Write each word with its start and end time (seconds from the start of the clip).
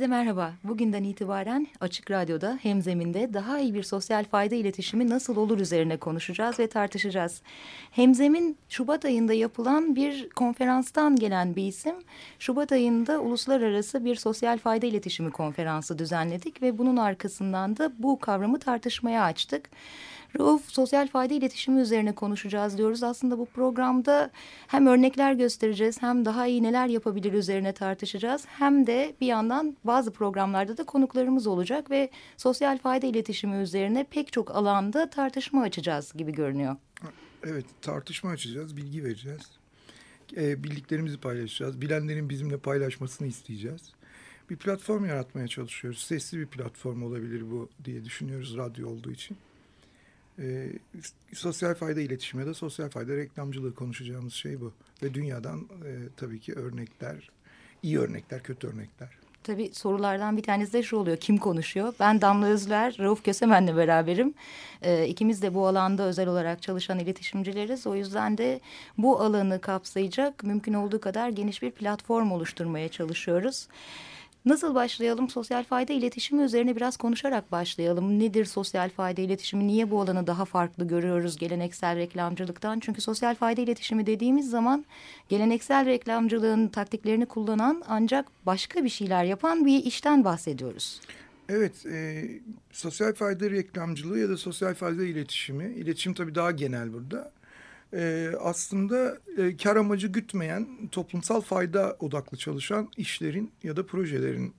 Herkese 0.00 0.16
merhaba. 0.16 0.52
Bugünden 0.64 1.04
itibaren 1.04 1.66
Açık 1.80 2.10
Radyo'da 2.10 2.58
hem 2.62 2.82
zeminde 2.82 3.34
daha 3.34 3.58
iyi 3.58 3.74
bir 3.74 3.82
sosyal 3.82 4.24
fayda 4.24 4.54
iletişimi 4.54 5.08
nasıl 5.08 5.36
olur 5.36 5.60
üzerine 5.60 5.96
konuşacağız 5.96 6.58
ve 6.58 6.66
tartışacağız. 6.66 7.42
Hemzemin 7.90 8.56
Şubat 8.68 9.04
ayında 9.04 9.32
yapılan 9.32 9.96
bir 9.96 10.30
konferanstan 10.30 11.16
gelen 11.16 11.56
bir 11.56 11.66
isim. 11.66 11.94
Şubat 12.38 12.72
ayında 12.72 13.20
uluslararası 13.20 14.04
bir 14.04 14.14
sosyal 14.14 14.58
fayda 14.58 14.86
iletişimi 14.86 15.30
konferansı 15.30 15.98
düzenledik 15.98 16.62
ve 16.62 16.78
bunun 16.78 16.96
arkasından 16.96 17.76
da 17.76 17.92
bu 17.98 18.18
kavramı 18.18 18.58
tartışmaya 18.58 19.24
açtık. 19.24 19.70
Rauf 20.38 20.68
sosyal 20.68 21.08
fayda 21.08 21.34
iletişimi 21.34 21.80
üzerine 21.80 22.14
konuşacağız 22.14 22.78
diyoruz. 22.78 23.02
Aslında 23.02 23.38
bu 23.38 23.46
programda 23.46 24.30
hem 24.66 24.86
örnekler 24.86 25.32
göstereceğiz 25.32 26.02
hem 26.02 26.24
daha 26.24 26.46
iyi 26.46 26.62
neler 26.62 26.86
yapabilir 26.86 27.32
üzerine 27.32 27.72
tartışacağız. 27.72 28.44
Hem 28.46 28.86
de 28.86 29.16
bir 29.20 29.26
yandan 29.26 29.76
bazı 29.84 30.12
programlarda 30.12 30.76
da 30.76 30.84
konuklarımız 30.84 31.46
olacak 31.46 31.90
ve 31.90 32.10
sosyal 32.36 32.78
fayda 32.78 33.06
iletişimi 33.06 33.56
üzerine 33.56 34.04
pek 34.10 34.32
çok 34.32 34.50
alanda 34.50 35.10
tartışma 35.10 35.62
açacağız 35.62 36.12
gibi 36.12 36.32
görünüyor. 36.32 36.76
Evet 37.44 37.64
tartışma 37.82 38.30
açacağız, 38.30 38.76
bilgi 38.76 39.04
vereceğiz. 39.04 39.50
E, 40.36 40.64
bildiklerimizi 40.64 41.20
paylaşacağız. 41.20 41.80
Bilenlerin 41.80 42.28
bizimle 42.28 42.56
paylaşmasını 42.56 43.28
isteyeceğiz. 43.28 43.92
Bir 44.50 44.56
platform 44.56 45.04
yaratmaya 45.04 45.48
çalışıyoruz. 45.48 46.02
Sesli 46.02 46.38
bir 46.38 46.46
platform 46.46 47.02
olabilir 47.02 47.50
bu 47.50 47.68
diye 47.84 48.04
düşünüyoruz 48.04 48.56
radyo 48.56 48.88
olduğu 48.88 49.10
için. 49.10 49.36
E, 50.40 50.72
sosyal 51.32 51.74
fayda 51.74 52.00
iletişimi 52.00 52.46
da 52.46 52.54
sosyal 52.54 52.88
fayda 52.88 53.16
reklamcılığı 53.16 53.74
konuşacağımız 53.74 54.32
şey 54.32 54.60
bu. 54.60 54.72
Ve 55.02 55.14
dünyadan 55.14 55.60
e, 55.60 55.90
tabii 56.16 56.40
ki 56.40 56.54
örnekler, 56.54 57.30
iyi 57.82 57.98
örnekler, 57.98 58.42
kötü 58.42 58.66
örnekler. 58.68 59.20
Tabii 59.44 59.70
sorulardan 59.72 60.36
bir 60.36 60.42
tanesi 60.42 60.72
de 60.72 60.82
şu 60.82 60.96
oluyor. 60.96 61.16
Kim 61.16 61.38
konuşuyor? 61.38 61.94
Ben 62.00 62.20
Damla 62.20 62.46
Özler, 62.46 62.96
Rauf 62.98 63.24
Kösemen'le 63.24 63.76
beraberim. 63.76 64.34
Ee, 64.82 65.06
ikimiz 65.06 65.42
de 65.42 65.54
bu 65.54 65.66
alanda 65.66 66.02
özel 66.02 66.28
olarak 66.28 66.62
çalışan 66.62 66.98
iletişimcileriz. 66.98 67.86
O 67.86 67.94
yüzden 67.94 68.38
de 68.38 68.60
bu 68.98 69.20
alanı 69.20 69.60
kapsayacak 69.60 70.44
mümkün 70.44 70.74
olduğu 70.74 71.00
kadar 71.00 71.28
geniş 71.28 71.62
bir 71.62 71.70
platform 71.70 72.32
oluşturmaya 72.32 72.88
çalışıyoruz. 72.88 73.68
Nasıl 74.44 74.74
başlayalım? 74.74 75.28
Sosyal 75.28 75.64
fayda 75.64 75.92
iletişimi 75.92 76.42
üzerine 76.42 76.76
biraz 76.76 76.96
konuşarak 76.96 77.52
başlayalım. 77.52 78.18
Nedir 78.18 78.44
sosyal 78.44 78.90
fayda 78.90 79.20
iletişimi? 79.20 79.66
Niye 79.66 79.90
bu 79.90 80.00
alanı 80.00 80.26
daha 80.26 80.44
farklı 80.44 80.88
görüyoruz 80.88 81.36
geleneksel 81.36 81.96
reklamcılıktan? 81.96 82.80
Çünkü 82.80 83.00
sosyal 83.00 83.34
fayda 83.34 83.60
iletişimi 83.60 84.06
dediğimiz 84.06 84.50
zaman 84.50 84.84
geleneksel 85.28 85.86
reklamcılığın 85.86 86.68
taktiklerini 86.68 87.26
kullanan 87.26 87.82
ancak 87.88 88.26
başka 88.46 88.84
bir 88.84 88.88
şeyler 88.88 89.24
yapan 89.24 89.66
bir 89.66 89.84
işten 89.84 90.24
bahsediyoruz. 90.24 91.00
Evet, 91.48 91.86
e, 91.86 92.24
sosyal 92.72 93.14
fayda 93.14 93.50
reklamcılığı 93.50 94.18
ya 94.18 94.28
da 94.28 94.36
sosyal 94.36 94.74
fayda 94.74 95.04
iletişimi, 95.04 95.64
iletişim 95.64 96.14
tabii 96.14 96.34
daha 96.34 96.50
genel 96.50 96.92
burada 96.92 97.32
e, 97.94 98.32
aslında 98.40 99.18
e, 99.38 99.56
kar 99.56 99.76
amacı 99.76 100.08
gütmeyen 100.08 100.68
toplumsal 100.92 101.40
fayda 101.40 101.96
odaklı 102.00 102.36
çalışan 102.36 102.88
işlerin 102.96 103.52
ya 103.62 103.76
da 103.76 103.86
projelerin 103.86 104.54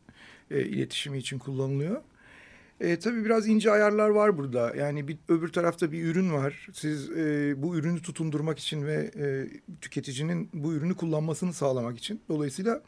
e, 0.52 0.62
iletişimi 0.66 1.18
için 1.18 1.40
kullanılıyor. 1.40 2.02
E, 2.81 3.00
tabii 3.00 3.25
biraz 3.25 3.47
ince 3.47 3.72
ayarlar 3.72 4.09
var 4.09 4.38
burada. 4.38 4.75
Yani 4.75 5.08
bir 5.08 5.18
öbür 5.30 5.50
tarafta 5.50 5.92
bir 5.92 6.03
ürün 6.03 6.34
var. 6.34 6.68
Siz 6.74 7.12
e, 7.12 7.53
bu 7.58 7.75
ürünü 7.75 8.02
tutundurmak 8.02 8.59
için 8.59 8.86
ve 8.86 9.12
e, 9.19 9.48
tüketicinin 9.81 10.50
bu 10.53 10.74
ürünü 10.74 10.96
kullanmasını 10.96 11.53
sağlamak 11.53 11.98
için. 11.98 12.22
Dolayısıyla 12.30 12.81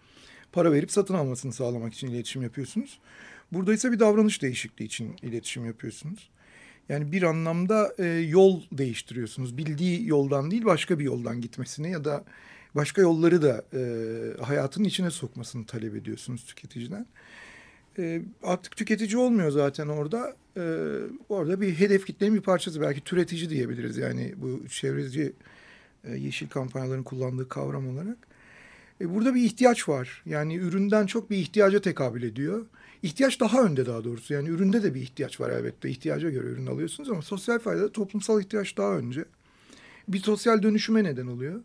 para 0.52 0.72
verip 0.72 0.92
satın 0.92 1.14
almasını 1.14 1.54
sağlamak 1.54 1.94
için 1.94 2.08
iletişim 2.08 2.42
yapıyorsunuz. 2.42 3.00
Burada 3.52 3.74
ise 3.74 3.92
bir 3.92 4.00
davranış 4.00 4.42
değişikliği 4.42 4.86
için 4.86 5.16
iletişim 5.22 5.66
yapıyorsunuz. 5.66 6.30
Yani 6.89 7.11
bir 7.11 7.23
anlamda 7.23 7.94
e, 7.97 8.05
yol 8.07 8.61
değiştiriyorsunuz. 8.71 9.57
Bildiği 9.57 10.07
yoldan 10.07 10.51
değil 10.51 10.66
başka 10.66 10.99
bir 10.99 11.03
yoldan 11.03 11.41
gitmesini 11.41 11.91
ya 11.91 12.05
da 12.05 12.23
başka 12.75 13.01
yolları 13.01 13.41
da 13.41 13.63
e, 13.73 13.81
hayatın 14.41 14.83
içine 14.83 15.11
sokmasını 15.11 15.66
talep 15.66 15.95
ediyorsunuz 15.95 16.45
tüketiciden. 16.45 17.05
E, 17.97 18.21
artık 18.44 18.77
tüketici 18.77 19.17
olmuyor 19.17 19.51
zaten 19.51 19.88
orada. 19.88 20.35
E, 20.57 20.63
orada 21.29 21.61
bir 21.61 21.75
hedef 21.75 22.05
kitlenin 22.05 22.35
bir 22.35 22.41
parçası 22.41 22.81
belki 22.81 23.01
türetici 23.01 23.50
diyebiliriz. 23.50 23.97
Yani 23.97 24.33
bu 24.38 24.67
çevreci 24.67 25.33
e, 26.03 26.15
yeşil 26.15 26.50
kampanyaların 26.50 27.03
kullandığı 27.03 27.50
kavram 27.50 27.88
olarak. 27.88 28.17
E, 29.01 29.15
burada 29.15 29.35
bir 29.35 29.41
ihtiyaç 29.41 29.89
var. 29.89 30.23
Yani 30.25 30.55
üründen 30.55 31.05
çok 31.05 31.29
bir 31.29 31.38
ihtiyaca 31.38 31.81
tekabül 31.81 32.23
ediyor. 32.23 32.65
İhtiyaç 33.03 33.40
daha 33.40 33.64
önde 33.64 33.86
daha 33.86 34.03
doğrusu. 34.03 34.34
Yani 34.34 34.50
üründe 34.50 34.84
de 34.84 34.94
bir 34.94 35.02
ihtiyaç 35.02 35.40
var 35.40 35.50
elbette. 35.50 35.90
İhtiyaca 35.90 36.30
göre 36.30 36.47
ürün 36.47 36.66
alıyorsunuz 36.66 37.09
ama 37.09 37.22
sosyal 37.22 37.59
fayda 37.59 37.91
toplumsal 37.91 38.41
ihtiyaç 38.41 38.78
daha 38.78 38.97
önce. 38.97 39.25
Bir 40.08 40.19
sosyal 40.19 40.64
dönüşüme 40.64 41.03
neden 41.03 41.28
oluyor. 41.28 41.62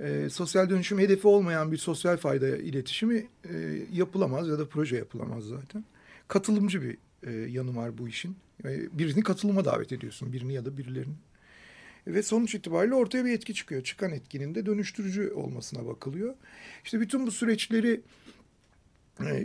E, 0.00 0.28
sosyal 0.30 0.70
dönüşüm 0.70 0.98
hedefi 0.98 1.28
olmayan 1.28 1.72
bir 1.72 1.76
sosyal 1.76 2.16
fayda 2.16 2.48
iletişimi 2.48 3.28
e, 3.44 3.82
yapılamaz 3.92 4.48
ya 4.48 4.58
da 4.58 4.68
proje 4.68 4.96
yapılamaz 4.96 5.44
zaten. 5.44 5.84
Katılımcı 6.28 6.82
bir 6.82 6.98
e, 7.22 7.32
yanı 7.32 7.76
var 7.76 7.98
bu 7.98 8.08
işin. 8.08 8.36
E, 8.64 8.98
birini 8.98 9.22
katılıma 9.22 9.64
davet 9.64 9.92
ediyorsun. 9.92 10.32
Birini 10.32 10.54
ya 10.54 10.64
da 10.64 10.78
birilerini. 10.78 11.14
Ve 12.06 12.22
sonuç 12.22 12.54
itibariyle 12.54 12.94
ortaya 12.94 13.24
bir 13.24 13.32
etki 13.32 13.54
çıkıyor. 13.54 13.84
Çıkan 13.84 14.10
etkinin 14.10 14.54
de 14.54 14.66
dönüştürücü 14.66 15.30
olmasına 15.30 15.86
bakılıyor. 15.86 16.34
İşte 16.84 17.00
bütün 17.00 17.26
bu 17.26 17.30
süreçleri 17.30 18.00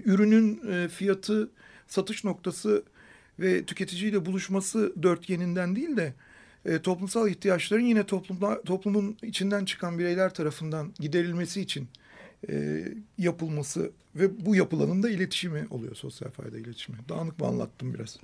ürünün 0.05 0.61
e, 0.71 0.87
fiyatı, 0.87 1.49
satış 1.87 2.23
noktası 2.23 2.83
ve 3.39 3.65
tüketiciyle 3.65 4.25
buluşması 4.25 4.93
dörtgeninden 5.03 5.75
değil 5.75 5.97
de 5.97 6.13
e, 6.65 6.81
toplumsal 6.81 7.29
ihtiyaçların 7.29 7.85
yine 7.85 8.05
toplumda, 8.05 8.61
toplumun 8.61 9.17
içinden 9.23 9.65
çıkan 9.65 9.99
bireyler 9.99 10.33
tarafından 10.33 10.93
giderilmesi 10.99 11.61
için 11.61 11.87
e, 12.49 12.85
yapılması 13.17 13.91
ve 14.15 14.45
bu 14.45 14.55
yapılanın 14.55 15.03
da 15.03 15.09
iletişimi 15.09 15.67
oluyor 15.69 15.95
sosyal 15.95 16.31
fayda 16.31 16.57
iletişimi. 16.57 16.97
Dağınık 17.09 17.39
mı 17.39 17.47
anlattım 17.47 17.93
biraz? 17.93 18.17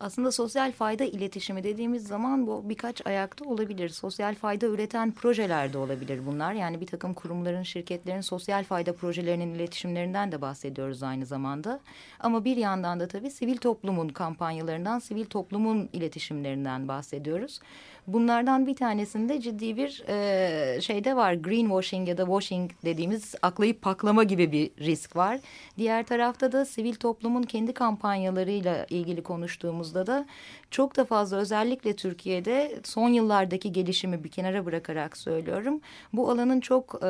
Aslında 0.00 0.32
sosyal 0.32 0.72
fayda 0.72 1.04
iletişimi 1.04 1.64
dediğimiz 1.64 2.06
zaman 2.06 2.46
bu 2.46 2.68
birkaç 2.68 3.06
ayakta 3.06 3.44
olabilir. 3.44 3.88
Sosyal 3.88 4.34
fayda 4.34 4.66
üreten 4.66 5.12
projeler 5.12 5.72
de 5.72 5.78
olabilir 5.78 6.26
bunlar. 6.26 6.52
Yani 6.52 6.80
bir 6.80 6.86
takım 6.86 7.14
kurumların, 7.14 7.62
şirketlerin 7.62 8.20
sosyal 8.20 8.64
fayda 8.64 8.92
projelerinin 8.92 9.54
iletişimlerinden 9.54 10.32
de 10.32 10.40
bahsediyoruz 10.40 11.02
aynı 11.02 11.26
zamanda. 11.26 11.80
Ama 12.20 12.44
bir 12.44 12.56
yandan 12.56 13.00
da 13.00 13.08
tabii 13.08 13.30
sivil 13.30 13.56
toplumun 13.56 14.08
kampanyalarından, 14.08 14.98
sivil 14.98 15.24
toplumun 15.24 15.88
iletişimlerinden 15.92 16.88
bahsediyoruz. 16.88 17.60
Bunlardan 18.06 18.66
bir 18.66 18.76
tanesinde 18.76 19.40
ciddi 19.40 19.76
bir 19.76 20.04
e, 20.08 20.80
şeyde 20.80 21.16
var. 21.16 21.34
Greenwashing 21.34 22.08
ya 22.08 22.18
da 22.18 22.24
washing 22.24 22.70
dediğimiz 22.84 23.34
aklayıp 23.42 23.82
paklama 23.82 24.24
gibi 24.24 24.52
bir 24.52 24.70
risk 24.78 25.16
var. 25.16 25.37
Diğer 25.78 26.06
tarafta 26.06 26.52
da 26.52 26.64
sivil 26.64 26.94
toplumun 26.94 27.42
kendi 27.42 27.74
kampanyalarıyla 27.74 28.86
ilgili 28.90 29.22
konuştuğumuzda 29.22 30.06
da 30.06 30.26
çok 30.70 30.96
da 30.96 31.04
fazla 31.04 31.36
özellikle 31.36 31.96
Türkiye'de 31.96 32.80
son 32.84 33.08
yıllardaki 33.08 33.72
gelişimi 33.72 34.24
bir 34.24 34.28
kenara 34.28 34.66
bırakarak 34.66 35.16
söylüyorum. 35.16 35.80
Bu 36.12 36.30
alanın 36.30 36.60
çok 36.60 36.94
e, 37.02 37.06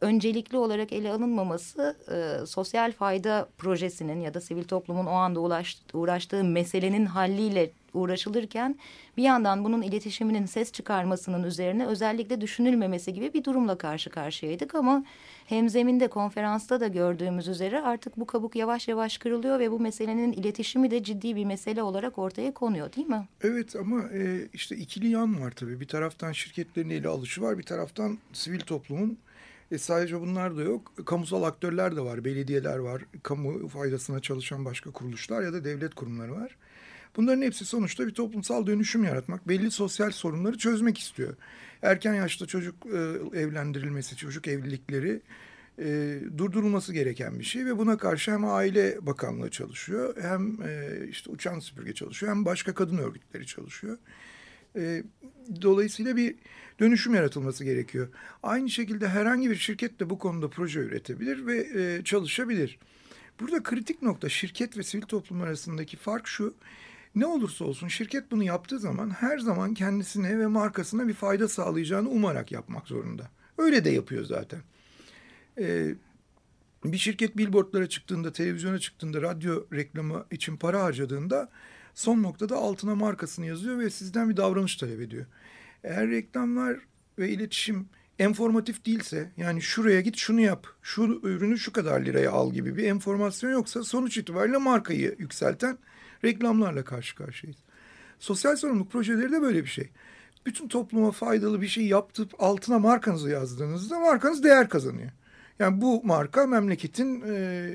öncelikli 0.00 0.56
olarak 0.56 0.92
ele 0.92 1.12
alınmaması 1.12 1.96
e, 2.10 2.46
sosyal 2.46 2.92
fayda 2.92 3.48
projesinin 3.58 4.20
ya 4.20 4.34
da 4.34 4.40
sivil 4.40 4.64
toplumun 4.64 5.06
o 5.06 5.12
anda 5.12 5.40
uğraş, 5.40 5.78
uğraştığı 5.92 6.44
meselenin 6.44 7.06
halliyle 7.06 7.70
uğraşılırken 7.94 8.78
bir 9.16 9.22
yandan 9.22 9.64
bunun 9.64 9.82
iletişiminin 9.82 10.46
ses 10.46 10.72
çıkarmasının 10.72 11.42
üzerine 11.42 11.86
özellikle 11.86 12.40
düşünülmemesi 12.40 13.14
gibi 13.14 13.32
bir 13.34 13.44
durumla 13.44 13.78
karşı 13.78 14.10
karşıyaydık 14.10 14.74
ama 14.74 15.04
hemzeminde 15.46 16.08
konferansta 16.08 16.80
da 16.80 16.88
gördüğümüz 16.88 17.48
üzere 17.48 17.80
artık 17.80 18.16
bu 18.16 18.26
kabuk 18.26 18.56
yavaş 18.56 18.88
yavaş 18.88 19.18
kırılıyor 19.18 19.58
ve 19.58 19.70
bu 19.70 19.80
meselenin 19.80 20.32
iletişimi 20.32 20.90
de 20.90 21.02
ciddi 21.02 21.36
bir 21.36 21.44
mesele 21.44 21.82
olarak 21.82 22.18
ortaya 22.18 22.54
konuyor 22.54 22.92
değil 22.92 23.06
mi? 23.06 23.28
Evet 23.42 23.76
ama 23.76 24.02
e, 24.12 24.48
işte 24.52 24.76
ikili 24.76 25.08
yan 25.08 25.40
var 25.40 25.50
tabii. 25.50 25.80
Bir 25.80 25.88
taraftan 25.88 26.32
şirketlerin 26.32 26.90
ele 26.90 27.08
alışı 27.08 27.42
var, 27.42 27.58
bir 27.58 27.62
taraftan 27.62 28.18
sivil 28.32 28.60
toplumun 28.60 29.18
e 29.70 29.78
sadece 29.78 30.20
bunlar 30.20 30.56
da 30.56 30.62
yok. 30.62 30.92
Kamusal 31.06 31.42
aktörler 31.42 31.96
de 31.96 32.00
var. 32.00 32.24
Belediyeler 32.24 32.78
var. 32.78 33.02
Kamu 33.22 33.68
faydasına 33.68 34.20
çalışan 34.20 34.64
başka 34.64 34.90
kuruluşlar 34.90 35.42
ya 35.42 35.52
da 35.52 35.64
devlet 35.64 35.94
kurumları 35.94 36.32
var. 36.32 36.56
Bunların 37.16 37.42
hepsi 37.42 37.64
sonuçta 37.64 38.06
bir 38.06 38.14
toplumsal 38.14 38.66
dönüşüm 38.66 39.04
yaratmak, 39.04 39.48
belli 39.48 39.70
sosyal 39.70 40.10
sorunları 40.10 40.58
çözmek 40.58 40.98
istiyor. 40.98 41.36
Erken 41.82 42.14
yaşta 42.14 42.46
çocuk 42.46 42.86
e, 42.86 42.98
evlendirilmesi, 43.40 44.16
çocuk 44.16 44.48
evlilikleri 44.48 45.22
e, 45.78 46.18
durdurulması 46.38 46.92
gereken 46.92 47.38
bir 47.38 47.44
şey 47.44 47.66
ve 47.66 47.78
buna 47.78 47.96
karşı 47.96 48.32
hem 48.32 48.44
Aile 48.44 49.06
Bakanlığı 49.06 49.50
çalışıyor, 49.50 50.14
hem 50.22 50.62
e, 50.62 51.06
işte 51.08 51.30
uçan 51.30 51.58
süpürge 51.58 51.94
çalışıyor, 51.94 52.32
hem 52.32 52.44
başka 52.44 52.74
kadın 52.74 52.98
örgütleri 52.98 53.46
çalışıyor. 53.46 53.98
E, 54.76 55.02
dolayısıyla 55.62 56.16
bir 56.16 56.34
dönüşüm 56.80 57.14
yaratılması 57.14 57.64
gerekiyor. 57.64 58.08
Aynı 58.42 58.70
şekilde 58.70 59.08
herhangi 59.08 59.50
bir 59.50 59.56
şirket 59.56 60.00
de 60.00 60.10
bu 60.10 60.18
konuda 60.18 60.50
proje 60.50 60.80
üretebilir 60.80 61.46
ve 61.46 61.66
e, 61.74 62.04
çalışabilir. 62.04 62.78
Burada 63.40 63.62
kritik 63.62 64.02
nokta 64.02 64.28
şirket 64.28 64.78
ve 64.78 64.82
sivil 64.82 65.02
toplum 65.02 65.40
arasındaki 65.40 65.96
fark 65.96 66.26
şu. 66.26 66.54
Ne 67.14 67.26
olursa 67.26 67.64
olsun 67.64 67.88
şirket 67.88 68.30
bunu 68.30 68.42
yaptığı 68.42 68.78
zaman 68.78 69.10
her 69.10 69.38
zaman 69.38 69.74
kendisine 69.74 70.38
ve 70.38 70.46
markasına 70.46 71.08
bir 71.08 71.14
fayda 71.14 71.48
sağlayacağını 71.48 72.08
umarak 72.08 72.52
yapmak 72.52 72.88
zorunda. 72.88 73.30
Öyle 73.58 73.84
de 73.84 73.90
yapıyor 73.90 74.24
zaten. 74.24 74.60
Ee, 75.58 75.94
bir 76.84 76.98
şirket 76.98 77.36
billboardlara 77.36 77.88
çıktığında, 77.88 78.32
televizyona 78.32 78.78
çıktığında, 78.78 79.22
radyo 79.22 79.64
reklamı 79.72 80.26
için 80.30 80.56
para 80.56 80.82
harcadığında 80.82 81.48
son 81.94 82.22
noktada 82.22 82.56
altına 82.56 82.94
markasını 82.94 83.46
yazıyor 83.46 83.78
ve 83.78 83.90
sizden 83.90 84.30
bir 84.30 84.36
davranış 84.36 84.76
talep 84.76 85.00
ediyor. 85.00 85.26
Eğer 85.84 86.10
reklamlar 86.10 86.78
ve 87.18 87.30
iletişim 87.30 87.88
enformatif 88.18 88.86
değilse 88.86 89.30
yani 89.36 89.62
şuraya 89.62 90.00
git 90.00 90.16
şunu 90.16 90.40
yap, 90.40 90.66
şu 90.82 91.20
ürünü 91.22 91.58
şu 91.58 91.72
kadar 91.72 92.00
liraya 92.00 92.30
al 92.30 92.52
gibi 92.52 92.76
bir 92.76 92.84
enformasyon 92.84 93.50
yoksa 93.50 93.84
sonuç 93.84 94.18
itibariyle 94.18 94.56
markayı 94.56 95.16
yükselten 95.18 95.78
reklamlarla 96.24 96.84
karşı 96.84 97.16
karşıyayız. 97.16 97.58
Sosyal 98.18 98.56
sorumluluk 98.56 98.92
projeleri 98.92 99.32
de 99.32 99.42
böyle 99.42 99.62
bir 99.62 99.68
şey. 99.68 99.90
Bütün 100.46 100.68
topluma 100.68 101.10
faydalı 101.10 101.62
bir 101.62 101.68
şey 101.68 101.86
yaptıp 101.86 102.32
altına 102.38 102.78
markanızı 102.78 103.30
yazdığınızda 103.30 103.98
markanız 103.98 104.44
değer 104.44 104.68
kazanıyor. 104.68 105.10
Yani 105.58 105.80
bu 105.80 106.04
marka 106.04 106.46
memleketin 106.46 107.22
e, 107.28 107.70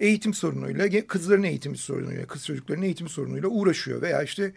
eğitim 0.00 0.34
sorunuyla, 0.34 1.06
kızların 1.06 1.42
eğitim 1.42 1.76
sorunuyla, 1.76 2.26
kız 2.26 2.46
çocukların 2.46 2.82
eğitim 2.82 3.08
sorunuyla 3.08 3.48
uğraşıyor 3.48 4.02
veya 4.02 4.22
işte 4.22 4.52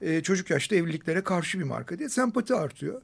e, 0.00 0.22
çocuk 0.22 0.50
yaşta 0.50 0.76
evliliklere 0.76 1.24
karşı 1.24 1.58
bir 1.58 1.64
marka 1.64 1.98
diye 1.98 2.08
sempati 2.08 2.54
artıyor. 2.54 3.02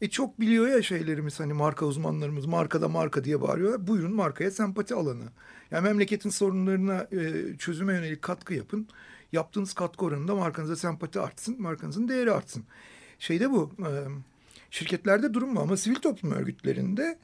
E 0.00 0.10
çok 0.10 0.40
biliyor 0.40 0.68
ya 0.68 0.82
şeylerimiz 0.82 1.40
hani 1.40 1.52
marka 1.52 1.86
uzmanlarımız 1.86 2.46
markada 2.46 2.88
marka 2.88 3.24
diye 3.24 3.40
bağırıyor. 3.40 3.86
Buyurun 3.86 4.14
markaya 4.14 4.50
sempati 4.50 4.94
alanı. 4.94 5.24
Yani 5.70 5.84
memleketin 5.84 6.30
sorunlarına 6.30 7.06
e, 7.12 7.56
çözüme 7.58 7.92
yönelik 7.94 8.22
katkı 8.22 8.54
yapın. 8.54 8.88
Yaptığınız 9.32 9.72
katkı 9.72 10.04
oranında 10.04 10.34
markanıza 10.34 10.76
sempati 10.76 11.20
artsın, 11.20 11.62
markanızın 11.62 12.08
değeri 12.08 12.32
artsın. 12.32 12.64
Şeyde 13.18 13.50
bu, 13.50 13.72
şirketlerde 14.70 15.34
durum 15.34 15.56
bu 15.56 15.60
ama 15.60 15.76
sivil 15.76 15.94
toplum 15.94 16.32
örgütlerinde 16.32 17.18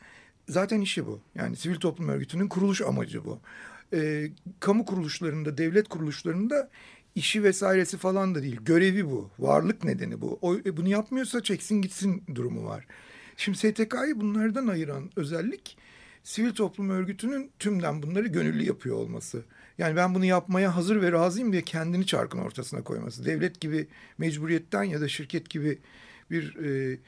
zaten 0.49 0.81
işi 0.81 1.06
bu. 1.06 1.20
Yani 1.34 1.56
sivil 1.56 1.76
toplum 1.76 2.08
örgütünün 2.08 2.49
kuruluş 2.49 2.82
amacı 2.82 3.25
bu. 3.25 3.40
Kamu 4.60 4.84
kuruluşlarında, 4.84 5.58
devlet 5.58 5.88
kuruluşlarında 5.88 6.70
işi 7.14 7.43
vesairesi 7.43 7.96
falan 7.96 8.34
da 8.34 8.43
değil. 8.43 8.61
Görevi 8.64 9.11
bu. 9.11 9.31
Varlık 9.38 9.84
nedeni 9.84 10.20
bu. 10.20 10.38
O, 10.43 10.54
e, 10.56 10.76
bunu 10.76 10.88
yapmıyorsa 10.88 11.43
çeksin 11.43 11.82
gitsin 11.82 12.22
durumu 12.34 12.64
var. 12.64 12.87
Şimdi 13.37 13.58
STK'yı 13.58 14.20
bunlardan 14.20 14.66
ayıran 14.66 15.11
özellik 15.16 15.78
sivil 16.25 16.54
toplum 16.54 16.90
örgütünün 16.90 17.50
tümden 17.58 18.02
bunları 18.02 18.28
gönüllü 18.28 18.64
yapıyor 18.64 18.96
olması. 18.96 19.44
Yani 19.78 19.96
ben 19.96 20.14
bunu 20.14 20.25
yapmaya 20.25 20.76
hazır 20.76 21.02
ve 21.02 21.12
razıyım 21.12 21.52
diye 21.52 21.62
kendini 21.62 22.06
çarkın 22.06 22.38
ortasına 22.38 22.82
koyması. 22.82 23.25
Devlet 23.25 23.60
gibi 23.60 23.88
mecburiyetten 24.19 24.82
ya 24.82 25.00
da 25.00 25.08
şirket 25.08 25.50
gibi 25.50 25.78
bir 26.30 26.56
e, 26.56 26.98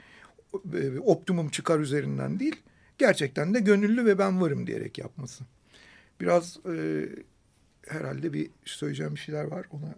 e, 0.74 0.98
optimum 0.98 1.48
çıkar 1.48 1.80
üzerinden 1.80 2.40
değil. 2.40 2.56
Gerçekten 2.98 3.54
de 3.54 3.60
gönüllü 3.60 4.04
ve 4.04 4.18
ben 4.18 4.40
varım 4.40 4.66
diyerek 4.66 4.98
yapması. 4.98 5.44
Biraz 6.20 6.58
e, 6.66 7.06
herhalde 7.90 8.32
bir 8.32 8.50
söyleyeceğim 8.64 9.14
bir 9.14 9.20
şeyler 9.20 9.44
var 9.44 9.66
ona. 9.70 9.94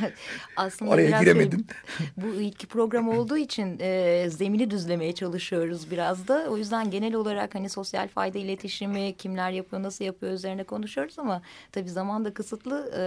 Aslında 0.56 0.90
Araya 0.90 1.20
giremedim. 1.20 1.66
Şey, 1.98 2.06
bu 2.16 2.40
ilk 2.40 2.70
program 2.70 3.08
olduğu 3.08 3.36
için 3.36 3.78
e, 3.80 4.26
zemini 4.30 4.70
düzlemeye 4.70 5.14
çalışıyoruz 5.14 5.90
biraz 5.90 6.28
da. 6.28 6.46
O 6.50 6.56
yüzden 6.56 6.90
genel 6.90 7.14
olarak 7.14 7.54
hani 7.54 7.68
sosyal 7.68 8.08
fayda 8.08 8.38
iletişimi 8.38 9.16
kimler 9.16 9.50
yapıyor 9.50 9.82
nasıl 9.82 10.04
yapıyor 10.04 10.32
üzerine 10.32 10.64
konuşuyoruz 10.64 11.18
ama 11.18 11.42
tabii 11.72 11.90
zaman 11.90 12.24
da 12.24 12.34
kısıtlı. 12.34 12.92
E, 12.98 13.02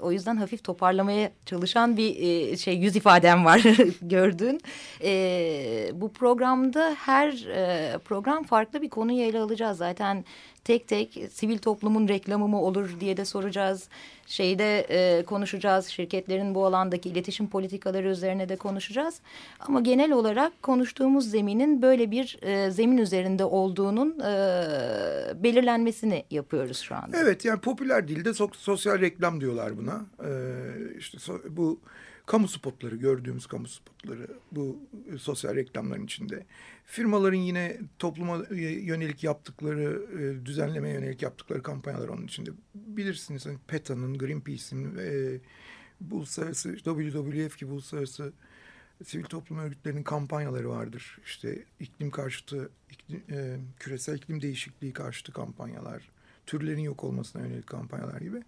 o 0.00 0.12
yüzden 0.12 0.36
hafif 0.36 0.64
toparlamaya 0.64 1.32
çalışan 1.46 1.96
bir 1.96 2.16
e, 2.16 2.56
şey 2.56 2.76
yüz 2.76 2.96
ifadem 2.96 3.44
var 3.44 3.62
gördüğün. 4.02 4.60
E, 5.02 5.90
bu 5.92 6.12
programda 6.12 6.96
her 6.98 7.46
e, 7.46 7.98
program 7.98 8.44
farklı 8.44 8.82
bir 8.82 8.90
konuyu 8.90 9.22
ele 9.22 9.38
alacağız. 9.38 9.78
Zaten 9.78 10.24
tek 10.66 10.88
tek 10.88 11.18
sivil 11.32 11.58
toplumun 11.58 12.08
reklamı 12.08 12.48
mı 12.48 12.62
olur 12.62 12.90
diye 13.00 13.16
de 13.16 13.24
soracağız. 13.24 13.88
Şeyde 14.26 14.80
e, 14.80 15.22
konuşacağız. 15.24 15.86
Şirketlerin 15.86 16.54
bu 16.54 16.66
alandaki 16.66 17.08
iletişim 17.08 17.48
politikaları 17.48 18.08
üzerine 18.08 18.48
de 18.48 18.56
konuşacağız. 18.56 19.20
Ama 19.60 19.80
genel 19.80 20.12
olarak 20.12 20.62
konuştuğumuz 20.62 21.30
zeminin 21.30 21.82
böyle 21.82 22.10
bir 22.10 22.38
e, 22.42 22.70
zemin 22.70 22.98
üzerinde 22.98 23.44
olduğunun 23.44 24.20
e, 24.20 24.32
belirlenmesini 25.42 26.24
yapıyoruz 26.30 26.78
şu 26.78 26.94
anda. 26.94 27.16
Evet 27.22 27.44
yani 27.44 27.60
popüler 27.60 28.08
dilde 28.08 28.32
sosyal 28.52 29.00
reklam 29.00 29.40
diyorlar 29.40 29.78
buna. 29.78 30.06
Ee, 30.24 30.98
işte 30.98 31.18
so 31.18 31.38
bu 31.48 31.80
kamu 32.26 32.48
spotları 32.48 32.96
gördüğümüz 32.96 33.46
kamu 33.46 33.68
spotları 33.68 34.26
bu 34.52 34.80
e, 35.14 35.18
sosyal 35.18 35.56
reklamların 35.56 36.04
içinde. 36.04 36.46
Firmaların 36.84 37.38
yine 37.38 37.80
topluma 37.98 38.44
yönelik 38.50 39.24
yaptıkları, 39.24 40.06
e, 40.20 40.46
düzenlemeye 40.46 40.94
yönelik 40.94 41.22
yaptıkları 41.22 41.62
kampanyalar 41.62 42.08
onun 42.08 42.26
içinde. 42.26 42.50
Bilirsiniz 42.74 43.46
hani 43.46 43.58
PETA'nın, 43.66 44.18
Greenpeace'in, 44.18 44.98
e, 44.98 45.40
uluslararası 46.10 46.76
WWF 46.76 47.58
gibi 47.58 47.70
uluslararası 47.70 48.32
sivil 49.04 49.24
toplum 49.24 49.58
örgütlerinin 49.58 50.02
kampanyaları 50.02 50.68
vardır. 50.68 51.18
İşte 51.24 51.64
iklim 51.80 52.10
karşıtı, 52.10 52.70
iklim, 52.90 53.22
e, 53.30 53.56
küresel 53.80 54.16
iklim 54.16 54.42
değişikliği 54.42 54.92
karşıtı 54.92 55.32
kampanyalar, 55.32 56.10
türlerin 56.46 56.82
yok 56.82 57.04
olmasına 57.04 57.42
yönelik 57.42 57.66
kampanyalar 57.66 58.20
gibi. 58.20 58.42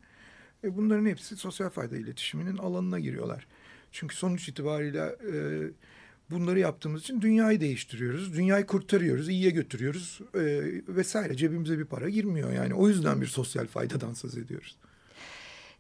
E 0.65 0.77
bunların 0.77 1.07
hepsi 1.07 1.37
sosyal 1.37 1.71
fayda 1.71 1.97
iletişiminin 1.97 2.57
alanına 2.57 2.99
giriyorlar. 2.99 3.47
Çünkü 3.93 4.17
sonuç 4.17 4.49
itibariyle 4.49 5.17
e, 5.33 5.35
bunları 6.31 6.59
yaptığımız 6.59 7.03
için 7.03 7.21
dünyayı 7.21 7.61
değiştiriyoruz. 7.61 8.35
Dünyayı 8.35 8.67
kurtarıyoruz, 8.67 9.29
iyiye 9.29 9.51
götürüyoruz 9.51 10.21
e, 10.35 10.41
vesaire. 10.89 11.37
Cebimize 11.37 11.79
bir 11.79 11.85
para 11.85 12.09
girmiyor 12.09 12.53
yani. 12.53 12.75
O 12.75 12.89
yüzden 12.89 13.21
bir 13.21 13.27
sosyal 13.27 13.67
faydadan 13.67 14.15
söz 14.15 14.39
ediyoruz. 14.39 14.77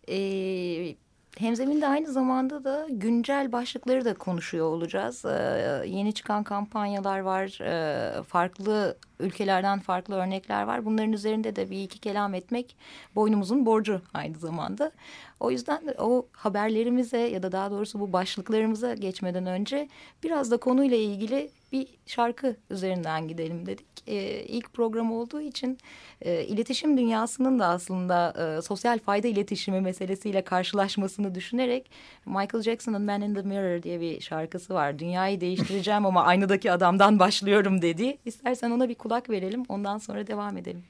Ee, 0.09 0.97
Hemzeminde 1.38 1.87
aynı 1.87 2.12
zamanda 2.12 2.65
da 2.65 2.87
güncel 2.91 3.53
başlıkları 3.53 4.05
da 4.05 4.15
konuşuyor 4.15 4.67
olacağız. 4.67 5.25
Ee, 5.25 5.83
yeni 5.87 6.15
çıkan 6.15 6.45
kampanyalar 6.45 7.19
var, 7.19 7.59
ee, 7.62 8.23
farklı 8.23 8.97
ülkelerden 9.20 9.80
farklı 9.80 10.14
örnekler 10.14 10.62
var. 10.62 10.84
Bunların 10.84 11.12
üzerinde 11.12 11.56
de 11.56 11.70
bir 11.70 11.82
iki 11.82 11.98
kelam 11.98 12.34
etmek 12.34 12.76
boynumuzun 13.14 13.66
borcu 13.66 14.00
aynı 14.14 14.38
zamanda. 14.38 14.92
O 15.40 15.50
yüzden 15.50 15.82
o 15.98 16.26
haberlerimize 16.32 17.18
ya 17.18 17.42
da 17.42 17.52
daha 17.52 17.70
doğrusu 17.70 18.00
bu 18.00 18.12
başlıklarımıza 18.12 18.94
geçmeden 18.94 19.46
önce 19.46 19.88
biraz 20.22 20.50
da 20.50 20.56
konuyla 20.56 20.96
ilgili 20.96 21.50
bir 21.72 21.87
şarkı 22.06 22.56
üzerinden 22.70 23.28
gidelim 23.28 23.66
dedik. 23.66 23.87
Ee, 24.06 24.44
ilk 24.48 24.72
program 24.72 25.12
olduğu 25.12 25.40
için 25.40 25.78
e, 26.22 26.44
iletişim 26.44 26.98
dünyasının 26.98 27.58
da 27.58 27.66
aslında 27.66 28.34
e, 28.58 28.62
sosyal 28.62 28.98
fayda 28.98 29.28
iletişimi 29.28 29.80
meselesiyle 29.80 30.42
karşılaşmasını 30.42 31.34
düşünerek 31.34 31.90
Michael 32.26 32.62
Jackson'ın 32.62 33.02
Man 33.02 33.22
in 33.22 33.34
the 33.34 33.42
Mirror 33.42 33.82
diye 33.82 34.00
bir 34.00 34.20
şarkısı 34.20 34.75
var. 34.75 34.98
Dünyayı 34.98 35.40
değiştireceğim 35.40 36.06
ama 36.06 36.25
aynadaki 36.25 36.72
adamdan 36.72 37.18
başlıyorum 37.18 37.82
dedi. 37.82 38.18
İstersen 38.25 38.70
ona 38.70 38.88
bir 38.88 38.94
kulak 39.09 39.31
verelim 39.31 39.65
ondan 39.69 39.99
sonra 39.99 40.27
devam 40.27 40.57
edelim. 40.57 40.85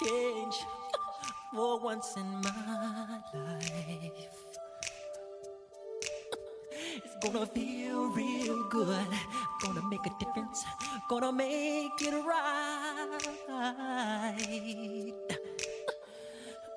change 0.00 0.56
for 1.54 1.80
once 1.80 2.16
in 2.16 2.26
my 2.44 3.20
life. 3.34 4.38
It's 7.04 7.16
gonna 7.22 7.46
feel 7.46 8.10
real 8.12 8.68
good. 8.68 9.08
Gonna 9.62 9.82
make 9.88 10.06
a 10.06 10.10
difference. 10.20 10.64
Gonna 11.08 11.32
make 11.32 12.02
it 12.02 12.14
right. 12.32 12.68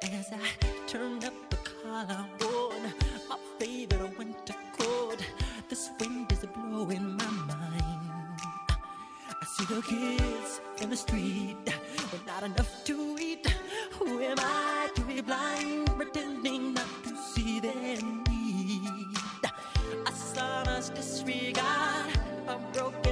As 0.04 0.32
I 0.32 0.66
turn 0.88 1.24
up 1.24 1.34
the 1.52 1.58
collar 1.58 2.26
on 2.42 2.94
my 3.30 3.38
favorite 3.60 4.18
winter 4.18 4.56
coat, 4.76 5.24
this 5.70 5.92
wind 6.00 6.32
is 6.32 6.44
blowing 6.56 7.18
my 7.18 7.26
mind. 7.26 8.40
I 9.30 9.46
see 9.46 9.66
the 9.66 9.82
kids 9.84 10.60
in 10.82 10.90
the 10.90 10.98
street 10.98 11.58
with 12.12 12.26
not 12.26 12.42
enough 12.42 12.84
to 12.86 13.16
eat. 13.20 13.46
Who 14.00 14.22
am 14.22 14.38
I 14.40 14.90
to 14.96 15.02
be 15.02 15.22
blind, 15.22 15.96
pretending 15.96 16.74
not 16.74 17.04
to 17.04 17.16
see 17.16 17.60
their 17.60 18.02
need? 18.02 19.16
A 20.08 20.12
son's 20.12 20.90
disregard, 20.90 22.18
a 22.48 22.58
broken 22.74 23.11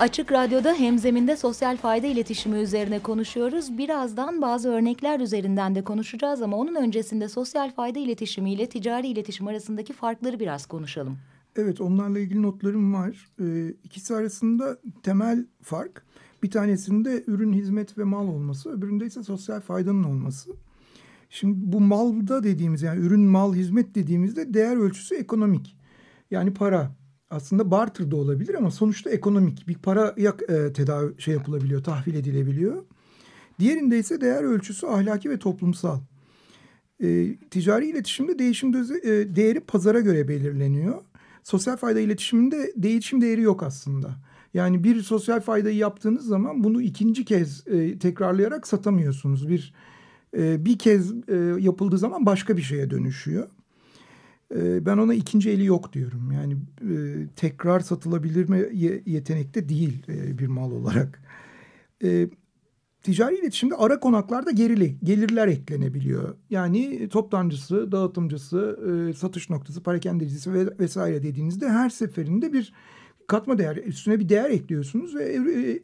Açık 0.00 0.32
Radyo'da 0.32 0.74
hemzeminde 0.74 1.36
sosyal 1.36 1.76
fayda 1.76 2.06
iletişimi 2.06 2.58
üzerine 2.58 2.98
konuşuyoruz. 2.98 3.78
Birazdan 3.78 4.42
bazı 4.42 4.68
örnekler 4.68 5.20
üzerinden 5.20 5.74
de 5.74 5.84
konuşacağız 5.84 6.42
ama 6.42 6.56
onun 6.56 6.74
öncesinde 6.74 7.28
sosyal 7.28 7.74
fayda 7.74 7.98
iletişimi 7.98 8.52
ile 8.52 8.68
ticari 8.68 9.06
iletişim 9.06 9.46
arasındaki 9.46 9.92
farkları 9.92 10.40
biraz 10.40 10.66
konuşalım. 10.66 11.18
Evet 11.56 11.80
onlarla 11.80 12.18
ilgili 12.18 12.42
notlarım 12.42 12.94
var. 12.94 13.28
Ee, 13.40 13.74
ikisi 13.84 14.14
arasında 14.14 14.78
temel 15.02 15.46
fark 15.62 16.04
bir 16.42 16.50
tanesinde 16.50 17.24
ürün, 17.26 17.52
hizmet 17.52 17.98
ve 17.98 18.04
mal 18.04 18.28
olması. 18.28 18.70
Öbüründe 18.70 19.06
ise 19.06 19.22
sosyal 19.22 19.60
faydanın 19.60 20.04
olması. 20.04 20.50
Şimdi 21.30 21.72
bu 21.72 21.80
malda 21.80 22.42
dediğimiz 22.42 22.82
yani 22.82 23.00
ürün, 23.00 23.20
mal, 23.20 23.54
hizmet 23.54 23.94
dediğimizde 23.94 24.54
değer 24.54 24.76
ölçüsü 24.76 25.14
ekonomik. 25.14 25.76
Yani 26.30 26.54
para. 26.54 26.99
Aslında 27.30 27.70
barter 27.70 28.10
da 28.10 28.16
olabilir 28.16 28.54
ama 28.54 28.70
sonuçta 28.70 29.10
ekonomik. 29.10 29.68
Bir 29.68 29.74
para 29.74 30.14
e, 30.16 30.72
tedavi 30.72 31.22
şey 31.22 31.34
yapılabiliyor, 31.34 31.84
tahvil 31.84 32.14
edilebiliyor. 32.14 32.82
Diğerinde 33.58 33.98
ise 33.98 34.20
değer 34.20 34.42
ölçüsü 34.42 34.86
ahlaki 34.86 35.30
ve 35.30 35.38
toplumsal. 35.38 36.00
E, 37.02 37.36
ticari 37.36 37.90
iletişimde 37.90 38.38
değişim 38.38 38.72
düze, 38.72 38.94
e, 38.94 39.36
değeri 39.36 39.60
pazara 39.60 40.00
göre 40.00 40.28
belirleniyor. 40.28 41.02
Sosyal 41.42 41.76
fayda 41.76 42.00
iletişiminde 42.00 42.72
değişim 42.76 43.20
değeri 43.20 43.40
yok 43.40 43.62
aslında. 43.62 44.16
Yani 44.54 44.84
bir 44.84 45.02
sosyal 45.02 45.40
faydayı 45.40 45.76
yaptığınız 45.76 46.26
zaman 46.26 46.64
bunu 46.64 46.82
ikinci 46.82 47.24
kez 47.24 47.66
e, 47.66 47.98
tekrarlayarak 47.98 48.66
satamıyorsunuz. 48.66 49.48
Bir 49.48 49.74
e, 50.36 50.64
bir 50.64 50.78
kez 50.78 51.12
e, 51.28 51.36
yapıldığı 51.58 51.98
zaman 51.98 52.26
başka 52.26 52.56
bir 52.56 52.62
şeye 52.62 52.90
dönüşüyor. 52.90 53.48
E, 54.54 54.86
ben 54.86 54.98
ona 54.98 55.14
ikinci 55.14 55.50
eli 55.50 55.64
yok 55.64 55.92
diyorum. 55.92 56.32
Yani 56.32 56.56
e, 56.82 57.26
tekrar 57.36 57.80
satılabilir 57.80 58.48
mi 58.48 58.68
yetenekte 59.06 59.68
değil 59.68 60.02
e, 60.08 60.38
bir 60.38 60.46
mal 60.46 60.72
olarak. 60.72 61.22
E, 62.04 62.28
ticari 63.02 63.38
iletişimde 63.38 63.74
ara 63.74 64.00
konaklarda 64.00 64.50
gerili, 64.50 64.96
gelirler 65.04 65.48
eklenebiliyor. 65.48 66.34
Yani 66.50 67.08
toptancısı, 67.08 67.92
dağıtımcısı, 67.92 68.78
e, 69.10 69.12
satış 69.14 69.50
noktası, 69.50 69.82
parakendecisi 69.82 70.52
ve, 70.52 70.78
vesaire 70.78 71.22
dediğinizde 71.22 71.68
her 71.68 71.90
seferinde 71.90 72.52
bir 72.52 72.72
katma 73.26 73.58
değer, 73.58 73.76
üstüne 73.76 74.20
bir 74.20 74.28
değer 74.28 74.50
ekliyorsunuz 74.50 75.14
ve 75.14 75.24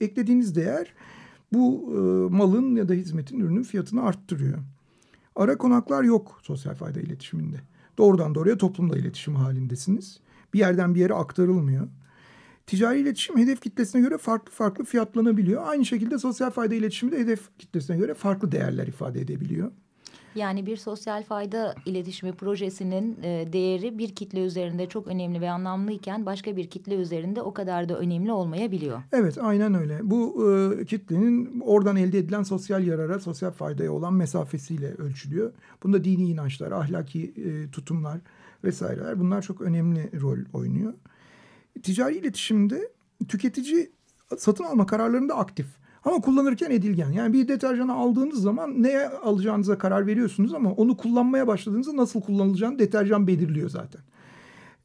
eklediğiniz 0.00 0.56
değer 0.56 0.94
bu 1.52 1.90
malın 2.30 2.76
ya 2.76 2.88
da 2.88 2.92
hizmetin 2.92 3.40
ürünün 3.40 3.62
fiyatını 3.62 4.02
arttırıyor. 4.02 4.58
Ara 5.36 5.58
konaklar 5.58 6.02
yok 6.04 6.40
sosyal 6.42 6.74
fayda 6.74 7.00
iletişiminde. 7.00 7.56
Doğrudan 7.98 8.34
doğruya 8.34 8.58
toplumla 8.58 8.98
iletişim 8.98 9.34
halindesiniz. 9.34 10.20
Bir 10.54 10.58
yerden 10.58 10.94
bir 10.94 11.00
yere 11.00 11.14
aktarılmıyor. 11.14 11.88
Ticari 12.66 13.00
iletişim 13.00 13.38
hedef 13.38 13.60
kitlesine 13.60 14.00
göre 14.00 14.18
farklı 14.18 14.52
farklı 14.52 14.84
fiyatlanabiliyor. 14.84 15.62
Aynı 15.66 15.84
şekilde 15.84 16.18
sosyal 16.18 16.50
fayda 16.50 16.74
iletişimi 16.74 17.12
de 17.12 17.18
hedef 17.18 17.58
kitlesine 17.58 17.96
göre 17.96 18.14
farklı 18.14 18.52
değerler 18.52 18.86
ifade 18.86 19.20
edebiliyor. 19.20 19.70
Yani 20.36 20.66
bir 20.66 20.76
sosyal 20.76 21.22
fayda 21.22 21.74
iletişimi 21.86 22.32
projesinin 22.32 23.18
e, 23.22 23.52
değeri 23.52 23.98
bir 23.98 24.14
kitle 24.14 24.44
üzerinde 24.44 24.88
çok 24.88 25.06
önemli 25.06 25.40
ve 25.40 25.50
anlamlıyken 25.50 26.26
başka 26.26 26.56
bir 26.56 26.70
kitle 26.70 26.94
üzerinde 26.94 27.42
o 27.42 27.54
kadar 27.54 27.88
da 27.88 27.98
önemli 27.98 28.32
olmayabiliyor. 28.32 29.02
Evet 29.12 29.38
aynen 29.40 29.74
öyle. 29.74 30.00
Bu 30.02 30.52
e, 30.52 30.84
kitlenin 30.84 31.60
oradan 31.60 31.96
elde 31.96 32.18
edilen 32.18 32.42
sosyal 32.42 32.86
yarara, 32.86 33.18
sosyal 33.18 33.50
faydaya 33.50 33.92
olan 33.92 34.14
mesafesiyle 34.14 34.94
ölçülüyor. 34.94 35.52
Bunda 35.82 36.04
dini 36.04 36.28
inançlar, 36.28 36.72
ahlaki 36.72 37.34
e, 37.36 37.70
tutumlar 37.70 38.20
vesaireler 38.64 39.20
bunlar 39.20 39.42
çok 39.42 39.60
önemli 39.60 40.20
rol 40.20 40.38
oynuyor. 40.52 40.94
Ticari 41.82 42.16
iletişimde 42.16 42.88
tüketici 43.28 43.90
satın 44.38 44.64
alma 44.64 44.86
kararlarında 44.86 45.36
aktif. 45.36 45.66
Ama 46.06 46.20
kullanırken 46.20 46.70
edilgen. 46.70 47.12
Yani 47.12 47.32
bir 47.32 47.48
deterjanı 47.48 47.94
aldığınız 47.94 48.42
zaman 48.42 48.82
neye 48.82 49.08
alacağınıza 49.08 49.78
karar 49.78 50.06
veriyorsunuz 50.06 50.54
ama 50.54 50.72
onu 50.72 50.96
kullanmaya 50.96 51.46
başladığınızda 51.46 51.96
nasıl 51.96 52.20
kullanılacağını 52.20 52.78
deterjan 52.78 53.26
belirliyor 53.26 53.70
zaten. 53.70 54.00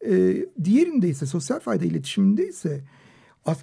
Ee, 0.07 0.45
diğerinde 0.63 1.09
ise 1.09 1.25
sosyal 1.25 1.59
fayda 1.59 1.85
iletişiminde 1.85 2.47
ise 2.47 2.83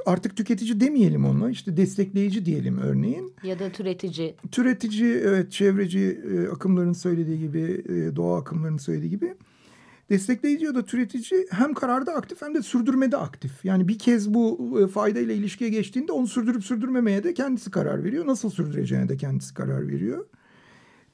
artık 0.06 0.36
tüketici 0.36 0.80
demeyelim 0.80 1.24
ona 1.24 1.50
işte 1.50 1.76
destekleyici 1.76 2.44
diyelim 2.46 2.78
örneğin. 2.78 3.32
Ya 3.42 3.58
da 3.58 3.72
türetici. 3.72 4.34
Türetici 4.52 5.12
evet 5.12 5.52
çevreci 5.52 6.20
e, 6.32 6.48
akımların 6.48 6.92
söylediği 6.92 7.38
gibi 7.38 7.84
e, 7.88 8.16
doğa 8.16 8.38
akımlarının 8.38 8.78
söylediği 8.78 9.10
gibi 9.10 9.34
destekleyici 10.10 10.64
ya 10.64 10.74
da 10.74 10.84
türetici 10.84 11.46
hem 11.50 11.74
kararda 11.74 12.14
aktif 12.14 12.42
hem 12.42 12.54
de 12.54 12.62
sürdürmede 12.62 13.16
aktif. 13.16 13.64
Yani 13.64 13.88
bir 13.88 13.98
kez 13.98 14.34
bu 14.34 14.78
e, 14.82 14.86
fayda 14.86 15.20
ile 15.20 15.34
ilişkiye 15.34 15.70
geçtiğinde 15.70 16.12
onu 16.12 16.26
sürdürüp 16.26 16.64
sürdürmemeye 16.64 17.24
de 17.24 17.34
kendisi 17.34 17.70
karar 17.70 18.04
veriyor. 18.04 18.26
Nasıl 18.26 18.50
sürdüreceğine 18.50 19.08
de 19.08 19.16
kendisi 19.16 19.54
karar 19.54 19.88
veriyor. 19.88 20.26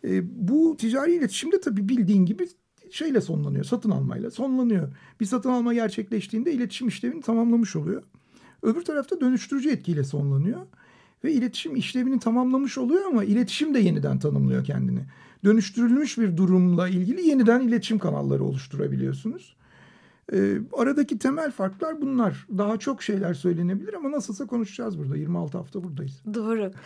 E, 0.05 0.23
bu 0.49 0.77
ticari 0.77 1.15
iletişimde 1.15 1.61
tabii 1.61 1.89
bildiğin 1.89 2.27
gibi 2.27 2.49
şeyle 2.91 3.21
sonlanıyor. 3.21 3.65
Satın 3.65 3.91
almayla 3.91 4.31
sonlanıyor. 4.31 4.93
Bir 5.21 5.27
satın 5.27 5.51
alma 5.51 5.75
gerçekleştiğinde 5.75 6.53
iletişim 6.53 6.89
işlevini 6.89 7.21
tamamlamış 7.21 7.77
oluyor. 7.77 8.03
Öbür 8.63 8.83
tarafta 8.83 9.21
dönüştürücü 9.21 9.71
etkiyle 9.71 10.05
sonlanıyor. 10.05 10.61
Ve 11.25 11.33
iletişim 11.33 11.77
işlevini 11.77 12.19
tamamlamış 12.19 12.79
oluyor 12.79 13.05
ama 13.05 13.25
iletişim 13.25 13.75
de 13.75 13.79
yeniden 13.79 14.19
tanımlıyor 14.19 14.65
kendini. 14.65 15.01
Dönüştürülmüş 15.45 16.19
bir 16.19 16.37
durumla 16.37 16.89
ilgili 16.89 17.29
yeniden 17.29 17.61
iletişim 17.61 17.99
kanalları 17.99 18.45
oluşturabiliyorsunuz. 18.45 19.57
Ee, 20.33 20.59
aradaki 20.73 21.19
temel 21.19 21.51
farklar 21.51 22.01
bunlar. 22.01 22.47
Daha 22.59 22.77
çok 22.77 23.03
şeyler 23.03 23.35
söylenebilir 23.35 23.95
ama 23.95 24.11
nasılsa 24.11 24.47
konuşacağız 24.47 24.99
burada. 24.99 25.17
26 25.17 25.59
hafta 25.59 25.85
buradayız. 25.85 26.23
Doğru. 26.35 26.73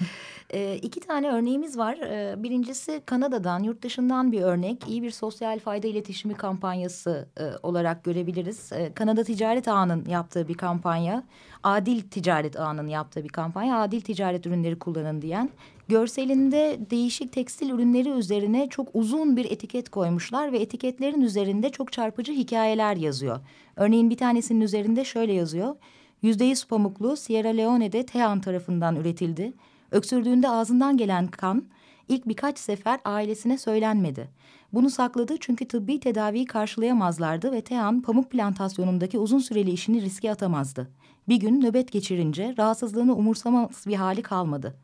Ee, 0.55 0.77
iki 0.83 1.01
tane 1.01 1.31
örneğimiz 1.31 1.79
var. 1.79 1.99
Ee, 1.99 2.43
birincisi 2.43 3.03
Kanada'dan, 3.07 3.63
yurt 3.63 3.83
dışından 3.83 4.33
bir 4.33 4.41
örnek. 4.41 4.89
İyi 4.89 5.03
bir 5.03 5.11
sosyal 5.11 5.59
fayda 5.59 5.87
iletişimi 5.87 6.35
kampanyası 6.35 7.29
e, 7.41 7.45
olarak 7.63 8.05
görebiliriz. 8.05 8.73
Ee, 8.73 8.93
Kanada 8.95 9.25
Ticaret 9.25 9.69
Ağı'nın 9.69 10.05
yaptığı 10.05 10.49
bir 10.49 10.55
kampanya. 10.55 11.25
Adil 11.63 12.01
Ticaret 12.01 12.61
Ağı'nın 12.61 12.87
yaptığı 12.87 13.25
bir 13.25 13.29
kampanya. 13.29 13.81
Adil 13.81 14.01
ticaret 14.01 14.47
ürünleri 14.47 14.79
kullanın 14.79 15.23
diyen. 15.23 15.51
Görselinde 15.89 16.79
değişik 16.91 17.33
tekstil 17.33 17.71
ürünleri 17.71 18.09
üzerine 18.09 18.69
çok 18.69 18.89
uzun 18.95 19.37
bir 19.37 19.51
etiket 19.51 19.89
koymuşlar 19.89 20.53
ve 20.53 20.59
etiketlerin 20.59 21.21
üzerinde 21.21 21.71
çok 21.71 21.93
çarpıcı 21.93 22.33
hikayeler 22.33 22.97
yazıyor. 22.97 23.41
Örneğin 23.77 24.11
bir 24.11 24.17
tanesinin 24.17 24.61
üzerinde 24.61 25.05
şöyle 25.05 25.33
yazıyor. 25.33 25.77
Yüzde 26.23 26.45
yüz 26.45 26.65
pamuklu 26.65 27.17
Sierra 27.17 27.49
Leone'de 27.49 28.07
Tehan 28.07 28.41
tarafından 28.41 28.97
üretildi. 28.97 29.53
Öksürdüğünde 29.91 30.49
ağzından 30.49 30.97
gelen 30.97 31.27
kan 31.27 31.65
ilk 32.09 32.29
birkaç 32.29 32.59
sefer 32.59 33.01
ailesine 33.05 33.59
söylenmedi. 33.59 34.29
Bunu 34.73 34.91
sakladı 34.91 35.37
çünkü 35.41 35.69
tıbbi 35.69 36.01
tedaviyi 36.01 36.45
karşılayamazlardı 36.45 37.53
ve 37.53 37.61
Tehan 37.61 38.01
pamuk 38.01 38.31
plantasyonundaki 38.31 39.19
uzun 39.19 39.39
süreli 39.39 39.71
işini 39.71 40.03
riske 40.03 40.31
atamazdı. 40.31 40.91
Bir 41.29 41.37
gün 41.37 41.61
nöbet 41.61 41.93
geçirince 41.93 42.55
rahatsızlığını 42.59 43.17
umursamaz 43.17 43.85
bir 43.87 43.95
hali 43.95 44.23
kalmadı. 44.23 44.75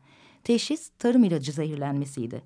Teşhis 0.45 0.89
tarım 0.99 1.23
ilacı 1.23 1.51
zehirlenmesiydi. 1.51 2.41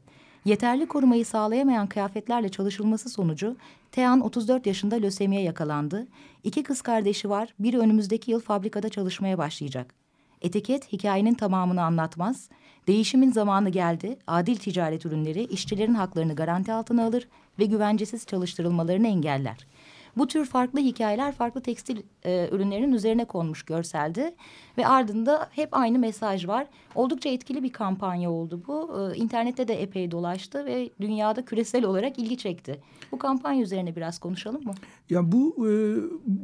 Yeterli 0.45 0.87
korumayı 0.87 1.25
sağlayamayan 1.25 1.87
kıyafetlerle 1.87 2.49
çalışılması 2.49 3.09
sonucu 3.09 3.57
Tehan 3.91 4.21
34 4.21 4.65
yaşında 4.65 4.95
lösemiye 4.95 5.41
yakalandı. 5.41 6.07
İki 6.43 6.63
kız 6.63 6.81
kardeşi 6.81 7.29
var. 7.29 7.53
Biri 7.59 7.77
önümüzdeki 7.77 8.31
yıl 8.31 8.39
fabrikada 8.39 8.89
çalışmaya 8.89 9.37
başlayacak. 9.37 9.93
Etiket 10.41 10.91
hikayenin 10.91 11.33
tamamını 11.33 11.83
anlatmaz. 11.83 12.49
Değişimin 12.87 13.31
zamanı 13.31 13.69
geldi. 13.69 14.17
Adil 14.27 14.55
ticaret 14.55 15.05
ürünleri 15.05 15.43
işçilerin 15.43 15.93
haklarını 15.93 16.35
garanti 16.35 16.73
altına 16.73 17.05
alır 17.05 17.27
ve 17.59 17.65
güvencesiz 17.65 18.25
çalıştırılmalarını 18.25 19.07
engeller. 19.07 19.67
Bu 20.19 20.27
tür 20.27 20.45
farklı 20.45 20.79
hikayeler 20.79 21.31
farklı 21.31 21.61
tekstil 21.61 21.97
e, 22.23 22.49
ürünlerinin 22.51 22.91
üzerine 22.91 23.25
konmuş 23.25 23.63
görselde 23.63 24.35
ve 24.77 24.87
ardında 24.87 25.49
hep 25.51 25.69
aynı 25.71 25.99
mesaj 25.99 26.47
var. 26.47 26.67
Oldukça 26.95 27.29
etkili 27.29 27.63
bir 27.63 27.73
kampanya 27.73 28.31
oldu 28.31 28.63
bu. 28.67 28.99
E, 28.99 29.17
internette 29.17 29.67
de 29.67 29.81
epey 29.81 30.11
dolaştı 30.11 30.65
ve 30.65 30.89
dünyada 31.01 31.45
küresel 31.45 31.85
olarak 31.85 32.19
ilgi 32.19 32.37
çekti. 32.37 32.81
Bu 33.11 33.19
kampanya 33.19 33.61
üzerine 33.61 33.95
biraz 33.95 34.19
konuşalım 34.19 34.63
mı? 34.63 34.73
Ya 35.09 35.31
bu 35.31 35.69
e, 35.69 35.71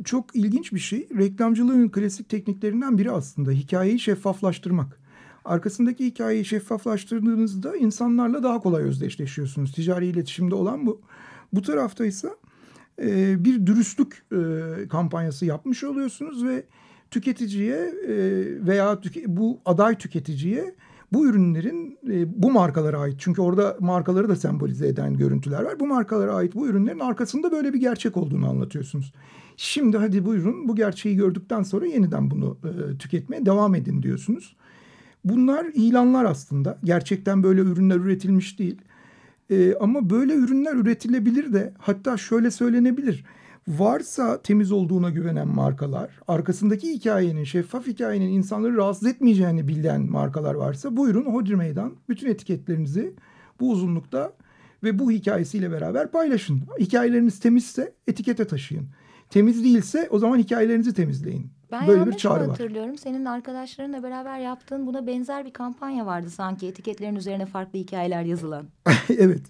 çok 0.03 0.35
ilginç 0.35 0.73
bir 0.73 0.79
şey. 0.79 1.07
Reklamcılığın 1.17 1.89
klasik 1.89 2.29
tekniklerinden 2.29 2.97
biri 2.97 3.11
aslında 3.11 3.51
hikayeyi 3.51 3.99
şeffaflaştırmak. 3.99 4.99
Arkasındaki 5.45 6.05
hikayeyi 6.05 6.45
şeffaflaştırdığınızda 6.45 7.75
insanlarla 7.77 8.43
daha 8.43 8.59
kolay 8.59 8.83
özdeşleşiyorsunuz. 8.83 9.71
Ticari 9.71 10.07
iletişimde 10.07 10.55
olan 10.55 10.85
bu. 10.85 11.01
Bu 11.53 11.61
tarafta 11.61 12.05
ise 12.05 12.29
bir 13.37 13.65
dürüstlük 13.65 14.25
kampanyası 14.89 15.45
yapmış 15.45 15.83
oluyorsunuz 15.83 16.45
ve 16.45 16.63
tüketiciye 17.11 17.93
veya 18.67 18.99
bu 19.27 19.59
aday 19.65 19.97
tüketiciye 19.97 20.75
bu 21.13 21.27
ürünlerin 21.27 21.99
bu 22.27 22.51
markalara 22.51 22.99
ait 22.99 23.15
çünkü 23.17 23.41
orada 23.41 23.77
markaları 23.79 24.29
da 24.29 24.35
sembolize 24.35 24.87
eden 24.87 25.13
görüntüler 25.13 25.63
var. 25.63 25.79
Bu 25.79 25.87
markalara 25.87 26.35
ait 26.35 26.55
bu 26.55 26.67
ürünlerin 26.67 26.99
arkasında 26.99 27.51
böyle 27.51 27.73
bir 27.73 27.79
gerçek 27.79 28.17
olduğunu 28.17 28.49
anlatıyorsunuz. 28.49 29.13
Şimdi 29.57 29.97
hadi 29.97 30.25
buyurun 30.25 30.67
bu 30.67 30.75
gerçeği 30.75 31.15
gördükten 31.15 31.63
sonra 31.63 31.85
yeniden 31.85 32.31
bunu 32.31 32.57
e, 32.63 32.97
tüketmeye 32.97 33.45
devam 33.45 33.75
edin 33.75 34.03
diyorsunuz. 34.03 34.55
Bunlar 35.25 35.65
ilanlar 35.73 36.25
aslında. 36.25 36.79
Gerçekten 36.83 37.43
böyle 37.43 37.61
ürünler 37.61 37.95
üretilmiş 37.95 38.59
değil. 38.59 38.77
E, 39.49 39.75
ama 39.79 40.09
böyle 40.09 40.33
ürünler 40.33 40.75
üretilebilir 40.75 41.53
de 41.53 41.73
hatta 41.77 42.17
şöyle 42.17 42.51
söylenebilir. 42.51 43.25
Varsa 43.67 44.41
temiz 44.41 44.71
olduğuna 44.71 45.09
güvenen 45.09 45.47
markalar, 45.47 46.09
arkasındaki 46.27 46.93
hikayenin, 46.93 47.43
şeffaf 47.43 47.87
hikayenin 47.87 48.29
insanları 48.29 48.77
rahatsız 48.77 49.07
etmeyeceğini 49.07 49.67
bilen 49.67 50.01
markalar 50.01 50.55
varsa 50.55 50.97
buyurun 50.97 51.25
hodri 51.25 51.55
meydan 51.55 51.93
bütün 52.09 52.29
etiketlerinizi 52.29 53.13
bu 53.59 53.71
uzunlukta 53.71 54.33
ve 54.83 54.99
bu 54.99 55.11
hikayesiyle 55.11 55.71
beraber 55.71 56.11
paylaşın. 56.11 56.61
Hikayeleriniz 56.79 57.39
temizse 57.39 57.93
etikete 58.07 58.47
taşıyın. 58.47 58.87
Temiz 59.29 59.63
değilse 59.63 60.07
o 60.11 60.19
zaman 60.19 60.37
hikayelerinizi 60.37 60.93
temizleyin. 60.93 61.54
Ben 61.71 61.87
Böyle 61.87 62.05
bir 62.05 62.17
çağrı 62.17 62.39
var. 62.39 62.47
hatırlıyorum? 62.49 62.97
Senin 62.97 63.25
arkadaşlarınla 63.25 64.03
beraber 64.03 64.39
yaptığın 64.39 64.87
buna 64.87 65.07
benzer 65.07 65.45
bir 65.45 65.53
kampanya 65.53 66.05
vardı 66.05 66.29
sanki. 66.29 66.67
Etiketlerin 66.67 67.15
üzerine 67.15 67.45
farklı 67.45 67.79
hikayeler 67.79 68.23
yazılan. 68.23 68.65
evet 69.09 69.41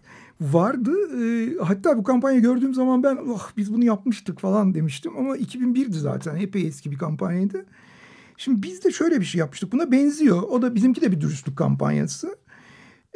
vardı. 0.42 0.92
Ee, 1.22 1.58
hatta 1.64 1.98
bu 1.98 2.04
kampanya 2.04 2.40
gördüğüm 2.40 2.74
zaman 2.74 3.04
ben 3.04 3.16
oh, 3.16 3.50
biz 3.58 3.74
bunu 3.74 3.86
yapmıştık 3.86 4.40
falan 4.40 4.74
demiştim. 4.74 5.18
Ama 5.18 5.38
2001'di 5.38 6.00
zaten 6.00 6.36
epey 6.36 6.68
eski 6.68 6.92
bir 6.92 6.98
kampanyaydı. 6.98 7.66
Şimdi 8.38 8.64
biz 8.64 8.84
de 8.84 8.92
şöyle 8.92 9.20
bir 9.20 9.26
şey 9.26 9.40
yapmıştık. 9.40 9.72
Buna 9.72 9.92
benziyor. 9.92 10.42
O 10.44 10.62
da 10.62 10.76
bizimki 10.76 11.02
de 11.02 11.12
bir 11.12 11.22
dürüstlük 11.22 11.58
kampanyası. 11.58 12.36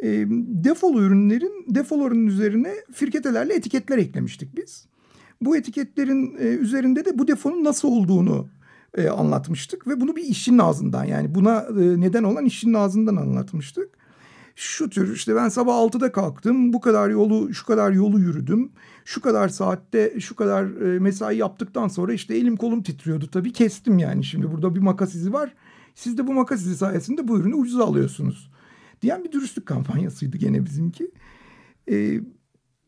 E, 0.02 0.08
defolu 0.64 1.02
ürünlerin 1.02 1.66
defoların 1.68 2.26
üzerine 2.26 2.74
firketelerle 2.92 3.54
etiketler 3.54 3.98
eklemiştik 3.98 4.56
biz. 4.56 4.86
Bu 5.40 5.56
etiketlerin 5.56 6.36
e, 6.38 6.44
üzerinde 6.44 7.04
de 7.04 7.18
bu 7.18 7.28
defonun 7.28 7.64
nasıl 7.64 7.88
olduğunu 7.88 8.48
e, 8.96 9.08
anlatmıştık 9.08 9.88
ve 9.88 10.00
bunu 10.00 10.16
bir 10.16 10.22
işçinin 10.22 10.58
ağzından 10.58 11.04
yani 11.04 11.34
buna 11.34 11.60
e, 11.60 12.00
neden 12.00 12.22
olan 12.22 12.44
işçinin 12.44 12.74
ağzından 12.74 13.16
anlatmıştık. 13.16 14.00
Şu 14.56 14.90
tür 14.90 15.14
işte 15.14 15.36
ben 15.36 15.48
sabah 15.48 15.74
6'da 15.74 16.12
kalktım 16.12 16.72
bu 16.72 16.80
kadar 16.80 17.10
yolu 17.10 17.54
şu 17.54 17.66
kadar 17.66 17.92
yolu 17.92 18.20
yürüdüm. 18.20 18.72
Şu 19.04 19.20
kadar 19.20 19.48
saatte 19.48 20.20
şu 20.20 20.36
kadar 20.36 20.64
e, 20.64 20.98
mesai 20.98 21.36
yaptıktan 21.36 21.88
sonra 21.88 22.12
işte 22.12 22.36
elim 22.36 22.56
kolum 22.56 22.82
titriyordu 22.82 23.26
tabii 23.26 23.52
kestim 23.52 23.98
yani 23.98 24.24
şimdi 24.24 24.52
burada 24.52 24.74
bir 24.74 24.80
makas 24.80 25.14
izi 25.14 25.32
var. 25.32 25.54
Siz 25.94 26.18
de 26.18 26.26
bu 26.26 26.32
makas 26.32 26.60
izi 26.60 26.76
sayesinde 26.76 27.28
bu 27.28 27.38
ürünü 27.38 27.54
ucuza 27.54 27.84
alıyorsunuz 27.84 28.50
diyen 29.02 29.24
bir 29.24 29.32
dürüstlük 29.32 29.66
kampanyasıydı 29.66 30.36
gene 30.36 30.64
bizimki. 30.64 31.10
E, 31.90 32.20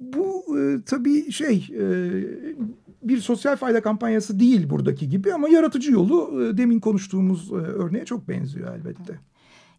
bu 0.02 0.58
e, 0.58 0.82
tabii 0.86 1.32
şey 1.32 1.68
e, 1.78 1.84
bir 3.02 3.18
sosyal 3.18 3.56
fayda 3.56 3.82
kampanyası 3.82 4.40
değil 4.40 4.70
buradaki 4.70 5.08
gibi 5.08 5.34
ama 5.34 5.48
yaratıcı 5.48 5.92
yolu 5.92 6.42
e, 6.42 6.56
demin 6.56 6.80
konuştuğumuz 6.80 7.52
e, 7.52 7.54
örneğe 7.54 8.04
çok 8.04 8.28
benziyor 8.28 8.74
elbette. 8.76 9.18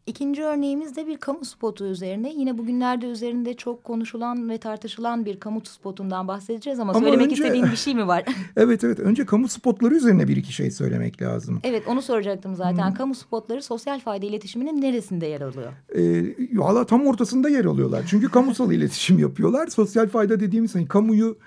İkinci 0.07 0.43
örneğimiz 0.43 0.95
de 0.95 1.07
bir 1.07 1.17
kamu 1.17 1.45
spotu 1.45 1.85
üzerine. 1.85 2.33
Yine 2.33 2.57
bugünlerde 2.57 3.05
üzerinde 3.05 3.53
çok 3.53 3.83
konuşulan 3.83 4.49
ve 4.49 4.57
tartışılan 4.57 5.25
bir 5.25 5.39
kamu 5.39 5.61
spotundan 5.65 6.27
bahsedeceğiz 6.27 6.79
ama, 6.79 6.91
Ama 6.91 6.99
söylemek 6.99 7.25
önce- 7.25 7.35
istediğin 7.35 7.65
bir 7.71 7.75
şey 7.75 7.95
mi 7.95 8.07
var? 8.07 8.23
Evet 8.57 8.83
evet 8.83 8.99
önce 8.99 9.25
kamu 9.25 9.47
spotları 9.47 9.95
üzerine 9.95 10.27
bir 10.27 10.37
iki 10.37 10.53
şey 10.53 10.71
söylemek 10.71 11.21
lazım. 11.21 11.59
evet 11.63 11.83
onu 11.87 12.01
soracaktım 12.01 12.55
zaten. 12.55 12.93
Kamu 12.93 13.15
spotları 13.15 13.61
sosyal 13.61 13.99
fayda 13.99 14.25
iletişiminin 14.25 14.81
neresinde 14.81 15.25
yer 15.27 15.41
alıyor? 15.41 15.71
E, 15.95 16.23
valla 16.59 16.85
tam 16.85 17.05
ortasında 17.07 17.49
yer 17.49 17.65
alıyorlar. 17.65 18.03
Çünkü 18.07 18.29
kamusal 18.31 18.71
iletişim 18.77 19.19
yapıyorlar. 19.19 19.67
Sosyal 19.67 20.07
fayda 20.09 20.39
dediğimiz 20.39 20.75
hani 20.75 20.87
kamuyu 20.87 21.37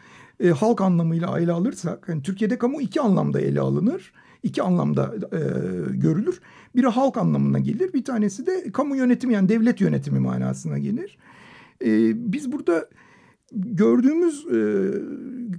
e, 0.40 0.48
halk 0.48 0.80
anlamıyla 0.80 1.40
ele 1.40 1.52
alırsak 1.52 2.08
hani 2.08 2.22
Türkiye'de 2.22 2.58
kamu 2.58 2.80
iki 2.80 3.00
anlamda 3.00 3.40
ele 3.40 3.60
alınır. 3.60 4.12
İki 4.46 4.62
anlamda 4.62 5.14
e, 5.32 5.40
görülür. 5.96 6.40
Biri 6.76 6.86
halk 6.86 7.16
anlamına 7.16 7.58
gelir. 7.58 7.92
Bir 7.92 8.04
tanesi 8.04 8.46
de 8.46 8.72
kamu 8.72 8.96
yönetimi 8.96 9.34
yani 9.34 9.48
devlet 9.48 9.80
yönetimi 9.80 10.18
manasına 10.18 10.78
gelir. 10.78 11.18
E, 11.84 12.12
biz 12.32 12.52
burada 12.52 12.88
gördüğümüz 13.52 14.46
e, 14.46 14.58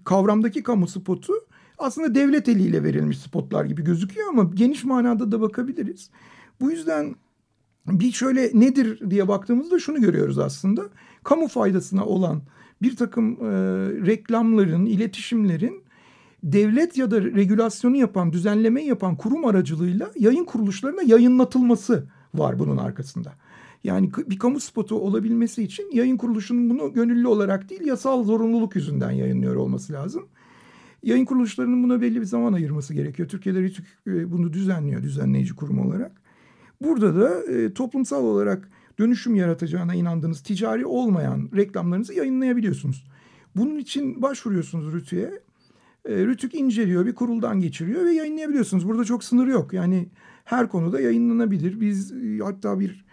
kavramdaki 0.06 0.64
kamu 0.64 0.88
spotu 0.88 1.34
aslında 1.78 2.16
devlet 2.16 2.50
eliyle 2.50 2.84
verilmiş 2.84 3.18
spotlar 3.18 3.66
gibi 3.66 3.84
gözüküyor 3.84 4.30
ama 4.30 4.52
geniş 4.54 4.84
manada 4.84 5.32
da 5.32 5.42
bakabiliriz. 5.42 6.10
Bu 6.62 6.72
yüzden 6.72 7.16
bir 7.88 8.12
şöyle 8.12 8.52
nedir 8.54 9.10
diye 9.10 9.28
baktığımızda 9.28 9.80
şunu 9.80 10.02
görüyoruz 10.02 10.40
aslında. 10.40 10.82
Kamu 11.24 11.48
faydasına 11.48 12.06
olan 12.06 12.42
bir 12.82 12.96
takım 12.96 13.32
e, 13.32 13.50
reklamların, 14.06 14.86
iletişimlerin 14.86 15.87
devlet 16.44 16.98
ya 16.98 17.12
da 17.12 17.22
regülasyonu 17.22 17.98
yapan, 17.98 18.34
düzenlemeyi 18.34 18.88
yapan 18.88 19.16
kurum 19.16 19.46
aracılığıyla 19.46 20.12
yayın 20.20 20.46
kuruluşlarına 20.46 21.02
yayınlatılması 21.02 22.08
var 22.34 22.60
bunun 22.60 22.78
arkasında. 22.78 23.34
Yani 23.84 24.12
bir 24.28 24.40
kamu 24.40 24.60
spotu 24.60 24.96
olabilmesi 24.96 25.64
için 25.64 25.92
yayın 25.94 26.18
kuruluşunun 26.18 26.70
bunu 26.70 26.94
gönüllü 26.94 27.28
olarak 27.28 27.70
değil 27.70 27.86
yasal 27.86 28.24
zorunluluk 28.24 28.76
yüzünden 28.76 29.12
yayınlıyor 29.12 29.56
olması 29.56 29.94
lazım. 29.94 30.28
Yayın 31.04 31.26
kuruluşlarının 31.26 31.84
buna 31.84 32.02
belli 32.02 32.22
bir 32.22 32.26
zaman 32.26 32.54
ayırması 32.54 32.94
gerekiyor. 32.94 33.30
Türkiye'de 33.30 33.68
RTÜK 33.68 33.86
e, 34.08 34.32
bunu 34.32 34.54
düzenliyor 34.54 35.04
düzenleyici 35.04 35.56
kurum 35.56 35.80
olarak. 35.80 36.12
Burada 36.82 37.16
da 37.16 37.54
e, 37.54 37.74
toplumsal 37.74 38.24
olarak 38.24 38.70
dönüşüm 39.00 39.36
yaratacağına 39.36 39.96
inandığınız 39.96 40.42
ticari 40.42 40.86
olmayan 40.86 41.50
reklamlarınızı 41.56 42.14
yayınlayabiliyorsunuz. 42.14 43.06
Bunun 43.56 43.78
için 43.78 44.22
başvuruyorsunuz 44.22 44.96
RTÜK'e. 44.96 45.47
E, 46.08 46.28
RTÜK 46.28 46.56
inceliyor, 46.56 47.06
bir 47.06 47.16
kuruldan 47.16 47.60
geçiriyor 47.60 48.06
ve 48.06 48.14
yayınlayabiliyorsunuz. 48.14 48.88
Burada 48.88 49.06
çok 49.06 49.24
sınır 49.24 49.48
yok. 49.48 49.74
Yani 49.74 50.10
her 50.46 50.70
konuda 50.70 51.02
yayınlanabilir. 51.02 51.82
Biz 51.82 52.12
e, 52.12 52.40
hatta 52.44 52.80
bir 52.80 53.06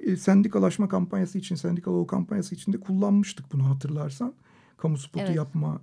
e, 0.00 0.16
sendikalaşma 0.16 0.88
kampanyası 0.88 1.38
için, 1.38 1.54
sendikal 1.54 1.92
o 1.92 2.06
kampanyası 2.06 2.54
için 2.54 2.72
de 2.72 2.80
kullanmıştık 2.80 3.52
bunu 3.52 3.68
hatırlarsan. 3.68 4.34
Kamu 4.76 4.98
spotu 4.98 5.24
evet. 5.26 5.36
yapma 5.36 5.82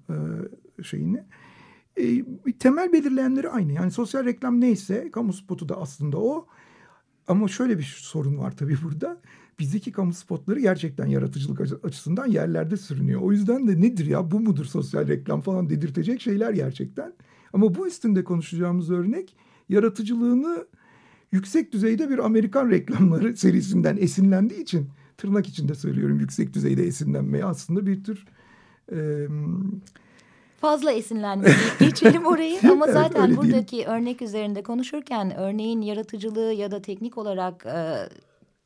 şeyini. 0.83 1.23
E, 1.97 2.23
temel 2.59 2.93
belirleyenleri 2.93 3.49
aynı. 3.49 3.73
Yani 3.73 3.91
sosyal 3.91 4.25
reklam 4.25 4.61
neyse 4.61 5.11
kamu 5.11 5.33
spotu 5.33 5.69
da 5.69 5.81
aslında 5.81 6.17
o. 6.17 6.47
Ama 7.29 7.47
şöyle 7.47 7.77
bir 7.77 7.97
sorun 7.97 8.37
var 8.37 8.57
tabii 8.57 8.77
burada. 8.83 9.17
Bizdeki 9.59 9.91
kamu 9.91 10.13
spotları 10.13 10.59
gerçekten 10.59 11.05
yaratıcılık 11.05 11.83
açısından 11.83 12.27
yerlerde 12.27 12.77
sürünüyor. 12.77 13.21
O 13.21 13.31
yüzden 13.31 13.67
de 13.67 13.81
nedir 13.81 14.05
ya 14.05 14.31
bu 14.31 14.39
mudur 14.39 14.65
sosyal 14.65 15.07
reklam 15.07 15.41
falan 15.41 15.69
dedirtecek 15.69 16.21
şeyler 16.21 16.53
gerçekten. 16.53 17.13
Ama 17.53 17.75
bu 17.75 17.87
üstünde 17.87 18.23
konuşacağımız 18.23 18.91
örnek 18.91 19.35
yaratıcılığını 19.69 20.65
yüksek 21.31 21.73
düzeyde 21.73 22.09
bir 22.09 22.19
Amerikan 22.19 22.69
reklamları 22.69 23.37
serisinden 23.37 23.97
esinlendiği 23.97 24.61
için 24.61 24.89
tırnak 25.17 25.47
içinde 25.47 25.75
söylüyorum 25.75 26.19
yüksek 26.19 26.53
düzeyde 26.53 26.83
esinlenmeye 26.83 27.45
aslında 27.45 27.85
bir 27.85 28.03
tür... 28.03 28.25
E, 28.91 29.27
fazla 30.61 30.91
esinlenmeyi 30.91 31.55
geçelim 31.79 32.25
orayı 32.25 32.59
ama 32.71 32.87
zaten 32.87 33.37
buradaki 33.37 33.75
değil. 33.75 33.87
örnek 33.87 34.21
üzerinde 34.21 34.63
konuşurken 34.63 35.37
örneğin 35.37 35.81
yaratıcılığı 35.81 36.53
ya 36.53 36.71
da 36.71 36.81
teknik 36.81 37.17
olarak 37.17 37.65
e, 37.65 38.09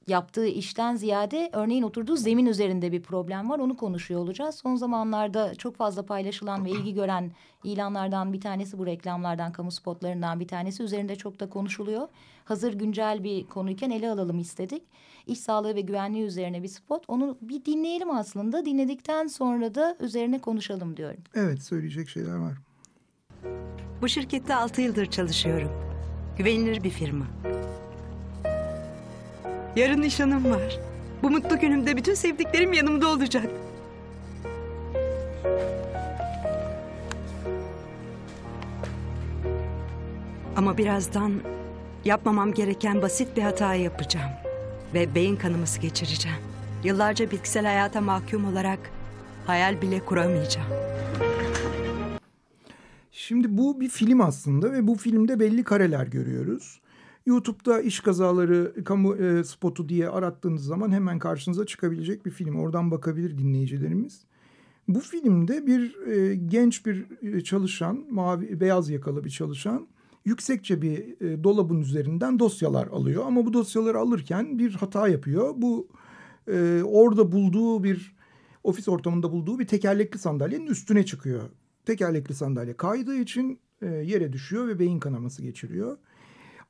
yaptığı 0.08 0.48
işten 0.48 0.96
ziyade 0.96 1.50
örneğin 1.54 1.84
oturduğu 1.84 2.16
zemin 2.16 2.46
üzerinde 2.46 2.92
bir 2.92 3.02
problem 3.02 3.50
var. 3.50 3.60
Onu 3.60 3.78
konuşuyor 3.78 4.22
olacağız. 4.22 4.56
Son 4.56 4.76
zamanlarda 4.76 5.56
çok 5.56 5.76
fazla 5.76 6.06
paylaşılan 6.06 6.66
ve 6.66 6.70
ilgi 6.70 6.94
gören 6.94 7.32
ilanlardan 7.64 8.34
bir 8.34 8.42
tanesi 8.42 8.78
bu 8.78 8.86
reklamlardan, 8.86 9.52
kamu 9.52 9.72
spotlarından 9.72 10.40
bir 10.40 10.48
tanesi. 10.48 10.84
Üzerinde 10.84 11.16
çok 11.16 11.40
da 11.40 11.50
konuşuluyor. 11.50 12.08
Hazır 12.46 12.74
güncel 12.74 13.24
bir 13.24 13.48
konuyken 13.48 13.90
ele 13.90 14.10
alalım 14.12 14.40
istedik. 14.40 14.84
İş 15.28 15.40
sağlığı 15.40 15.76
ve 15.76 15.82
güvenliği 15.82 16.24
üzerine 16.24 16.64
bir 16.64 16.68
spot. 16.68 17.04
Onu 17.08 17.38
bir 17.42 17.66
dinleyelim 17.66 18.10
aslında. 18.10 18.66
Dinledikten 18.66 19.28
sonra 19.28 19.76
da 19.76 19.98
üzerine 20.00 20.40
konuşalım 20.40 20.98
diyorum. 20.98 21.24
Evet 21.36 21.64
söyleyecek 21.64 22.10
şeyler 22.10 22.36
var. 22.36 22.54
Bu 24.02 24.08
şirkette 24.08 24.56
altı 24.56 24.82
yıldır 24.82 25.06
çalışıyorum. 25.06 25.72
Güvenilir 26.38 26.84
bir 26.84 26.90
firma. 26.90 27.26
Yarın 29.76 30.02
nişanım 30.02 30.52
var. 30.52 30.80
Bu 31.24 31.30
mutlu 31.30 31.60
günümde 31.60 31.98
bütün 31.98 32.14
sevdiklerim 32.14 32.74
yanımda 32.74 33.08
olacak. 33.08 33.46
Ama 40.56 40.78
birazdan 40.78 41.34
yapmamam 42.06 42.54
gereken 42.54 43.02
basit 43.02 43.38
bir 43.38 43.42
hata 43.42 43.76
yapacağım. 43.76 44.32
Ve 44.94 45.16
beyin 45.16 45.36
kanaması 45.36 45.82
geçireceğim. 45.82 46.38
Yıllarca 46.84 47.32
bitkisel 47.32 47.66
hayata 47.66 48.02
mahkum 48.02 48.46
olarak 48.46 48.80
hayal 49.46 49.82
bile 49.82 50.00
kuramayacağım. 50.00 50.68
Şimdi 53.12 53.58
bu 53.58 53.82
bir 53.82 53.90
film 53.90 54.22
aslında 54.22 54.72
ve 54.72 54.88
bu 54.88 54.96
filmde 54.96 55.40
belli 55.40 55.64
kareler 55.64 56.08
görüyoruz. 56.08 56.83
YouTube'da 57.26 57.82
iş 57.82 58.00
kazaları 58.00 58.84
kamu 58.84 59.16
e, 59.16 59.44
spotu 59.44 59.90
diye 59.90 60.10
arattığınız 60.10 60.66
zaman 60.66 60.92
hemen 60.92 61.20
karşınıza 61.20 61.66
çıkabilecek 61.66 62.26
bir 62.26 62.32
film. 62.32 62.56
Oradan 62.56 62.92
bakabilir 62.92 63.38
dinleyicilerimiz. 63.38 64.26
Bu 64.88 65.00
filmde 65.00 65.68
bir 65.68 66.08
e, 66.08 66.36
genç 66.36 66.86
bir 66.86 67.06
e, 67.22 67.42
çalışan, 67.42 68.06
mavi 68.10 68.60
beyaz 68.60 68.90
yakalı 68.90 69.24
bir 69.24 69.30
çalışan 69.30 69.88
yüksekçe 70.26 70.82
bir 70.82 71.22
e, 71.22 71.44
dolabın 71.44 71.82
üzerinden 71.82 72.40
dosyalar 72.40 72.88
alıyor. 72.88 73.24
Ama 73.26 73.46
bu 73.46 73.54
dosyaları 73.54 74.00
alırken 74.00 74.60
bir 74.60 74.74
hata 74.74 75.08
yapıyor. 75.08 75.54
Bu 75.58 75.88
e, 76.48 76.82
orada 76.86 77.32
bulduğu 77.32 77.84
bir 77.84 78.16
ofis 78.64 78.88
ortamında 78.88 79.32
bulduğu 79.32 79.60
bir 79.60 79.68
tekerlekli 79.68 80.20
sandalyenin 80.20 80.68
üstüne 80.68 81.06
çıkıyor. 81.06 81.42
Tekerlekli 81.86 82.36
sandalye 82.36 82.78
kaydığı 82.78 83.16
için 83.16 83.60
e, 83.82 83.86
yere 83.86 84.34
düşüyor 84.34 84.68
ve 84.68 84.80
beyin 84.80 85.00
kanaması 85.00 85.42
geçiriyor. 85.42 85.98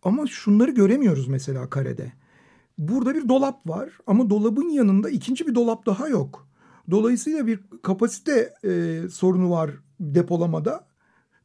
Ama 0.04 0.28
şunları 0.28 0.72
göremiyoruz 0.72 1.28
mesela 1.28 1.70
karede. 1.70 2.12
Burada 2.78 3.16
bir 3.16 3.30
dolap 3.30 3.70
var 3.70 3.90
ama 4.08 4.30
dolabın 4.30 4.70
yanında 4.70 5.10
ikinci 5.10 5.48
bir 5.48 5.56
dolap 5.56 5.86
daha 5.86 6.08
yok. 6.08 6.48
Dolayısıyla 6.92 7.48
bir 7.48 7.60
kapasite 7.82 8.54
e, 8.64 9.02
sorunu 9.10 9.52
var 9.52 9.72
depolamada, 10.00 10.88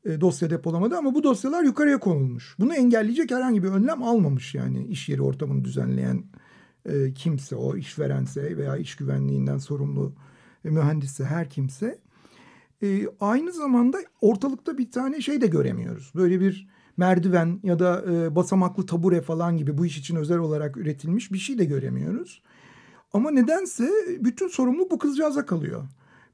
e, 0.04 0.20
dosya 0.20 0.50
depolamada 0.50 0.98
ama 0.98 1.14
bu 1.14 1.22
dosyalar 1.22 1.64
yukarıya 1.64 2.00
konulmuş. 2.00 2.54
Bunu 2.58 2.74
engelleyecek 2.74 3.30
herhangi 3.30 3.62
bir 3.62 3.68
önlem 3.68 4.02
almamış 4.02 4.54
yani 4.54 4.86
iş 4.86 5.08
yeri 5.08 5.22
ortamını 5.22 5.64
düzenleyen 5.64 6.24
e, 6.86 7.14
kimse, 7.14 7.56
o 7.56 7.76
işverense 7.76 8.56
veya 8.56 8.76
iş 8.76 8.96
güvenliğinden 8.96 9.58
sorumlu 9.58 10.12
e, 10.64 10.70
mühendisse 10.70 11.24
her 11.24 11.50
kimse. 11.50 11.98
E, 12.82 13.06
aynı 13.20 13.52
zamanda 13.52 13.98
ortalıkta 14.20 14.78
bir 14.78 14.90
tane 14.90 15.20
şey 15.20 15.40
de 15.40 15.46
göremiyoruz. 15.46 16.12
Böyle 16.14 16.40
bir 16.40 16.68
merdiven 16.98 17.60
ya 17.62 17.78
da 17.78 18.04
e, 18.12 18.36
basamaklı 18.36 18.86
tabure 18.86 19.20
falan 19.20 19.56
gibi 19.56 19.78
bu 19.78 19.86
iş 19.86 19.98
için 19.98 20.16
özel 20.16 20.38
olarak 20.38 20.76
üretilmiş 20.76 21.32
bir 21.32 21.38
şey 21.38 21.58
de 21.58 21.64
göremiyoruz. 21.64 22.42
Ama 23.12 23.30
nedense 23.30 23.90
bütün 24.20 24.48
sorumluluk 24.48 24.90
bu 24.90 24.98
kızcağıza 24.98 25.46
kalıyor. 25.46 25.82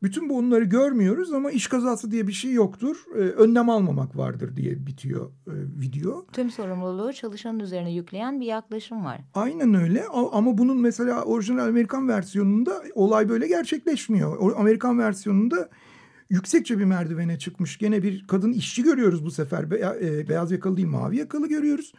Bütün 0.02 0.28
bunları 0.28 0.64
görmüyoruz 0.64 1.32
ama 1.32 1.50
iş 1.50 1.68
kazası 1.68 2.10
diye 2.10 2.26
bir 2.26 2.32
şey 2.32 2.52
yoktur. 2.52 3.04
Ee, 3.14 3.18
önlem 3.18 3.70
almamak 3.70 4.16
vardır 4.16 4.56
diye 4.56 4.86
bitiyor 4.86 5.30
e, 5.46 5.54
video. 5.80 6.26
Tüm 6.32 6.50
sorumluluğu 6.50 7.12
çalışanın 7.12 7.58
üzerine 7.58 7.92
yükleyen 7.94 8.40
bir 8.40 8.46
yaklaşım 8.46 9.04
var. 9.04 9.20
Aynen 9.34 9.74
öyle 9.74 10.04
ama 10.32 10.58
bunun 10.58 10.80
mesela 10.80 11.22
orijinal 11.22 11.68
Amerikan 11.68 12.08
versiyonunda 12.08 12.82
olay 12.94 13.28
böyle 13.28 13.48
gerçekleşmiyor. 13.48 14.36
O 14.36 14.58
Amerikan 14.58 14.98
versiyonunda 14.98 15.68
yüksekçe 16.30 16.78
bir 16.78 16.84
merdivene 16.84 17.38
çıkmış. 17.38 17.78
Gene 17.78 18.02
bir 18.02 18.26
kadın 18.26 18.52
işçi 18.52 18.82
görüyoruz 18.82 19.24
bu 19.24 19.30
sefer. 19.30 19.70
Be 19.70 19.98
e, 20.02 20.28
beyaz 20.28 20.52
yakalı 20.52 20.76
değil 20.76 20.88
mavi 20.88 21.16
yakalı 21.16 21.48
görüyoruz. 21.48 21.92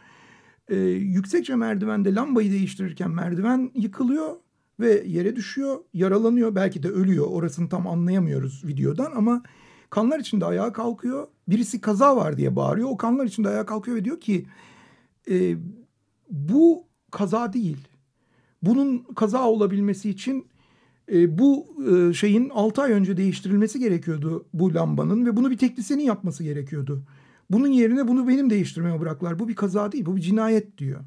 E, 0.68 0.76
yüksekçe 0.86 1.54
merdivende 1.54 2.14
lambayı 2.14 2.52
değiştirirken 2.52 3.10
merdiven 3.10 3.70
yıkılıyor 3.74 4.36
ve 4.80 5.02
yere 5.06 5.36
düşüyor. 5.36 5.76
Yaralanıyor 5.94 6.54
belki 6.54 6.82
de 6.82 6.88
ölüyor. 6.88 7.26
Orasını 7.26 7.68
tam 7.68 7.86
anlayamıyoruz 7.86 8.64
videodan 8.64 9.12
ama 9.14 9.42
kanlar 9.90 10.18
içinde 10.18 10.44
ayağa 10.44 10.72
kalkıyor. 10.72 11.28
Birisi 11.48 11.80
kaza 11.80 12.16
var 12.16 12.36
diye 12.36 12.56
bağırıyor. 12.56 12.88
O 12.90 12.96
kanlar 12.96 13.24
içinde 13.24 13.48
ayağa 13.48 13.66
kalkıyor 13.66 13.96
ve 13.96 14.04
diyor 14.04 14.20
ki 14.20 14.46
e, 15.30 15.56
bu 16.30 16.84
kaza 17.10 17.52
değil. 17.52 17.88
Bunun 18.62 18.98
kaza 18.98 19.48
olabilmesi 19.48 20.10
için 20.10 20.46
e, 21.12 21.38
bu 21.38 21.66
e, 21.90 22.12
şeyin 22.12 22.48
6 22.48 22.82
ay 22.82 22.92
önce 22.92 23.16
değiştirilmesi 23.16 23.78
gerekiyordu 23.78 24.46
bu 24.52 24.74
lambanın 24.74 25.26
ve 25.26 25.36
bunu 25.36 25.50
bir 25.50 25.58
teknisyenin 25.58 26.02
yapması 26.02 26.44
gerekiyordu. 26.44 27.02
Bunun 27.50 27.68
yerine 27.68 28.08
bunu 28.08 28.28
benim 28.28 28.50
değiştirmeye 28.50 29.00
bıraklar. 29.00 29.38
Bu 29.38 29.48
bir 29.48 29.54
kaza 29.54 29.92
değil, 29.92 30.06
bu 30.06 30.16
bir 30.16 30.20
cinayet 30.20 30.78
diyor. 30.78 31.00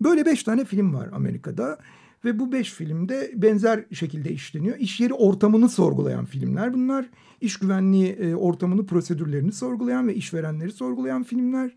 Böyle 0.00 0.26
beş 0.26 0.42
tane 0.42 0.64
film 0.64 0.94
var 0.94 1.08
Amerika'da 1.12 1.78
ve 2.24 2.38
bu 2.38 2.52
beş 2.52 2.72
filmde 2.72 3.30
benzer 3.34 3.84
şekilde 3.92 4.30
işleniyor. 4.30 4.76
İş 4.76 5.00
yeri 5.00 5.14
ortamını 5.14 5.68
sorgulayan 5.68 6.24
filmler 6.24 6.74
bunlar. 6.74 7.10
İş 7.40 7.56
güvenliği 7.56 8.12
e, 8.12 8.34
ortamını, 8.34 8.86
prosedürlerini 8.86 9.52
sorgulayan 9.52 10.08
ve 10.08 10.14
işverenleri 10.14 10.72
sorgulayan 10.72 11.22
filmler. 11.22 11.76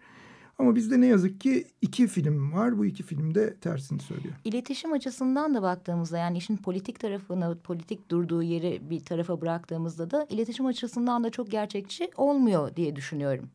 Ama 0.62 0.76
bizde 0.76 1.02
ne 1.02 1.06
yazık 1.06 1.41
ki 1.41 1.67
iki 1.82 2.08
film 2.08 2.54
var. 2.54 2.78
Bu 2.78 2.86
iki 2.86 3.04
film 3.04 3.36
de 3.36 3.56
tersini 3.56 4.00
söylüyor. 4.00 4.36
İletişim 4.45 4.93
açısından 4.93 5.54
da 5.54 5.62
baktığımızda 5.62 6.17
yani 6.17 6.38
işin 6.38 6.58
politik 6.58 7.00
tarafını, 7.00 7.58
politik 7.63 8.12
durduğu 8.12 8.43
yeri 8.43 8.82
bir 8.89 9.00
tarafa 9.00 9.41
bıraktığımızda 9.41 10.12
da 10.12 10.28
iletişim 10.30 10.65
açısından 10.65 11.24
da 11.24 11.30
çok 11.30 11.52
gerçekçi 11.52 12.10
olmuyor 12.17 12.76
diye 12.76 12.95
düşünüyorum. 12.95 13.50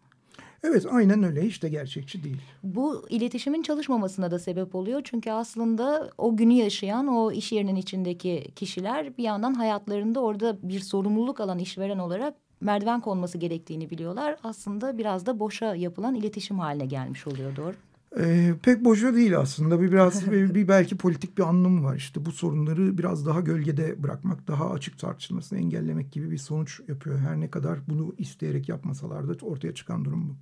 Evet 0.63 0.87
aynen 0.91 1.23
öyle 1.23 1.43
hiç 1.43 1.63
de 1.63 1.69
gerçekçi 1.69 2.25
değil. 2.25 2.41
Bu 2.63 3.07
iletişimin 3.09 3.63
çalışmamasına 3.63 4.31
da 4.31 4.39
sebep 4.39 4.75
oluyor. 4.75 5.01
Çünkü 5.05 5.31
aslında 5.31 6.11
o 6.19 6.37
günü 6.37 6.53
yaşayan 6.53 7.07
o 7.07 7.33
iş 7.33 7.53
yerinin 7.53 7.77
içindeki 7.77 8.49
kişiler 8.57 9.17
bir 9.17 9.23
yandan 9.23 9.55
hayatlarında 9.55 10.21
orada 10.21 10.59
bir 10.63 10.81
sorumluluk 10.81 11.41
alan 11.41 11.59
işveren 11.59 11.99
olarak 11.99 12.35
merdiven 12.61 13.01
konması 13.01 13.39
gerektiğini 13.39 13.91
biliyorlar. 13.91 14.37
Aslında 14.43 14.99
biraz 14.99 15.27
da 15.27 15.39
boşa 15.39 15.75
yapılan 15.75 16.15
iletişim 16.15 16.59
haline 16.59 16.87
gelmiş 16.87 17.27
oluyor 17.27 17.57
doğru. 17.57 17.75
Ee, 18.21 18.55
pek 18.63 18.85
boşa 18.85 19.15
değil 19.15 19.39
aslında. 19.39 19.81
Bir 19.81 19.93
biraz 19.93 20.31
bir, 20.31 20.69
belki 20.69 20.97
politik 20.97 21.39
bir 21.39 21.43
anlamı 21.43 21.85
var. 21.85 21.97
İşte 21.97 22.25
bu 22.25 22.33
sorunları 22.33 22.99
biraz 22.99 23.27
daha 23.27 23.41
gölgede 23.41 24.03
bırakmak, 24.03 24.49
daha 24.49 24.71
açık 24.71 24.99
tartışılmasını 24.99 25.59
engellemek 25.59 26.13
gibi 26.13 26.31
bir 26.31 26.39
sonuç 26.39 26.81
yapıyor. 26.89 27.19
Her 27.19 27.41
ne 27.41 27.51
kadar 27.51 27.79
bunu 27.89 28.15
isteyerek 28.19 28.69
yapmasalar 28.69 29.29
da 29.29 29.47
ortaya 29.47 29.75
çıkan 29.75 30.05
durum 30.05 30.29
bu. 30.29 30.35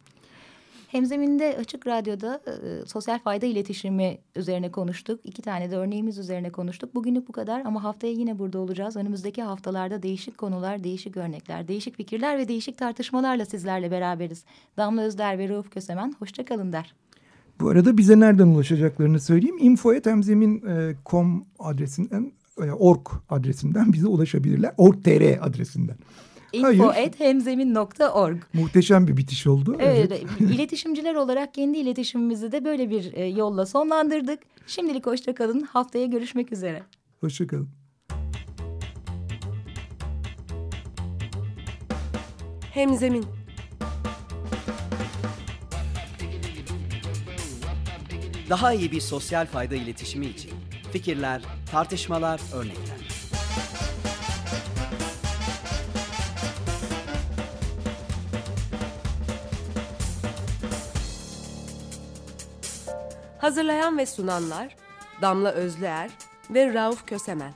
Hemzeminde 0.94 1.56
Açık 1.60 1.86
Radyo'da 1.86 2.40
e, 2.46 2.86
sosyal 2.86 3.18
fayda 3.18 3.46
iletişimi 3.46 4.18
üzerine 4.36 4.70
konuştuk. 4.70 5.20
İki 5.24 5.42
tane 5.42 5.70
de 5.70 5.76
örneğimiz 5.76 6.18
üzerine 6.18 6.52
konuştuk. 6.52 6.94
Bugünlük 6.94 7.28
bu 7.28 7.32
kadar 7.32 7.62
ama 7.64 7.84
haftaya 7.84 8.12
yine 8.12 8.38
burada 8.38 8.58
olacağız. 8.58 8.96
Önümüzdeki 8.96 9.42
haftalarda 9.42 10.02
değişik 10.02 10.38
konular, 10.38 10.84
değişik 10.84 11.16
örnekler, 11.16 11.68
değişik 11.68 11.96
fikirler 11.96 12.38
ve 12.38 12.48
değişik 12.48 12.78
tartışmalarla 12.78 13.44
sizlerle 13.44 13.90
beraberiz. 13.90 14.44
Damla 14.76 15.02
Özder 15.02 15.38
ve 15.38 15.48
Rauf 15.48 15.70
Kösemen 15.70 16.14
hoşçakalın 16.18 16.72
der. 16.72 16.94
Bu 17.60 17.68
arada 17.68 17.96
bize 17.96 18.20
nereden 18.20 18.46
ulaşacaklarını 18.46 19.20
söyleyeyim. 19.20 19.58
info.temzemin.com 19.60 21.46
adresinden, 21.58 22.32
e, 22.62 22.72
org 22.72 23.06
adresinden 23.28 23.92
bize 23.92 24.06
ulaşabilirler. 24.06 24.72
org.tr 24.76 25.46
adresinden. 25.46 25.96
info.hemzemin.org 26.54 28.42
Muhteşem 28.52 29.06
bir 29.08 29.16
bitiş 29.16 29.46
oldu. 29.46 29.76
Evet, 29.78 30.24
iletişimciler 30.40 31.14
olarak 31.14 31.54
kendi 31.54 31.78
iletişimimizi 31.78 32.52
de 32.52 32.64
böyle 32.64 32.90
bir 32.90 33.12
e, 33.12 33.24
yolla 33.24 33.66
sonlandırdık. 33.66 34.40
Şimdilik 34.66 35.06
hoşçakalın. 35.06 35.60
Haftaya 35.60 36.06
görüşmek 36.06 36.52
üzere. 36.52 36.82
Hoşçakalın. 37.20 37.68
Hemzemin 42.74 43.24
Daha 48.50 48.72
iyi 48.72 48.92
bir 48.92 49.00
sosyal 49.00 49.46
fayda 49.46 49.74
iletişimi 49.74 50.26
için 50.26 50.50
fikirler, 50.92 51.42
tartışmalar, 51.70 52.40
örnekler. 52.54 52.93
Hazırlayan 63.44 63.98
ve 63.98 64.06
sunanlar 64.06 64.76
Damla 65.22 65.52
Özlüer 65.52 66.10
ve 66.50 66.74
Rauf 66.74 67.06
Kösemen 67.06 67.52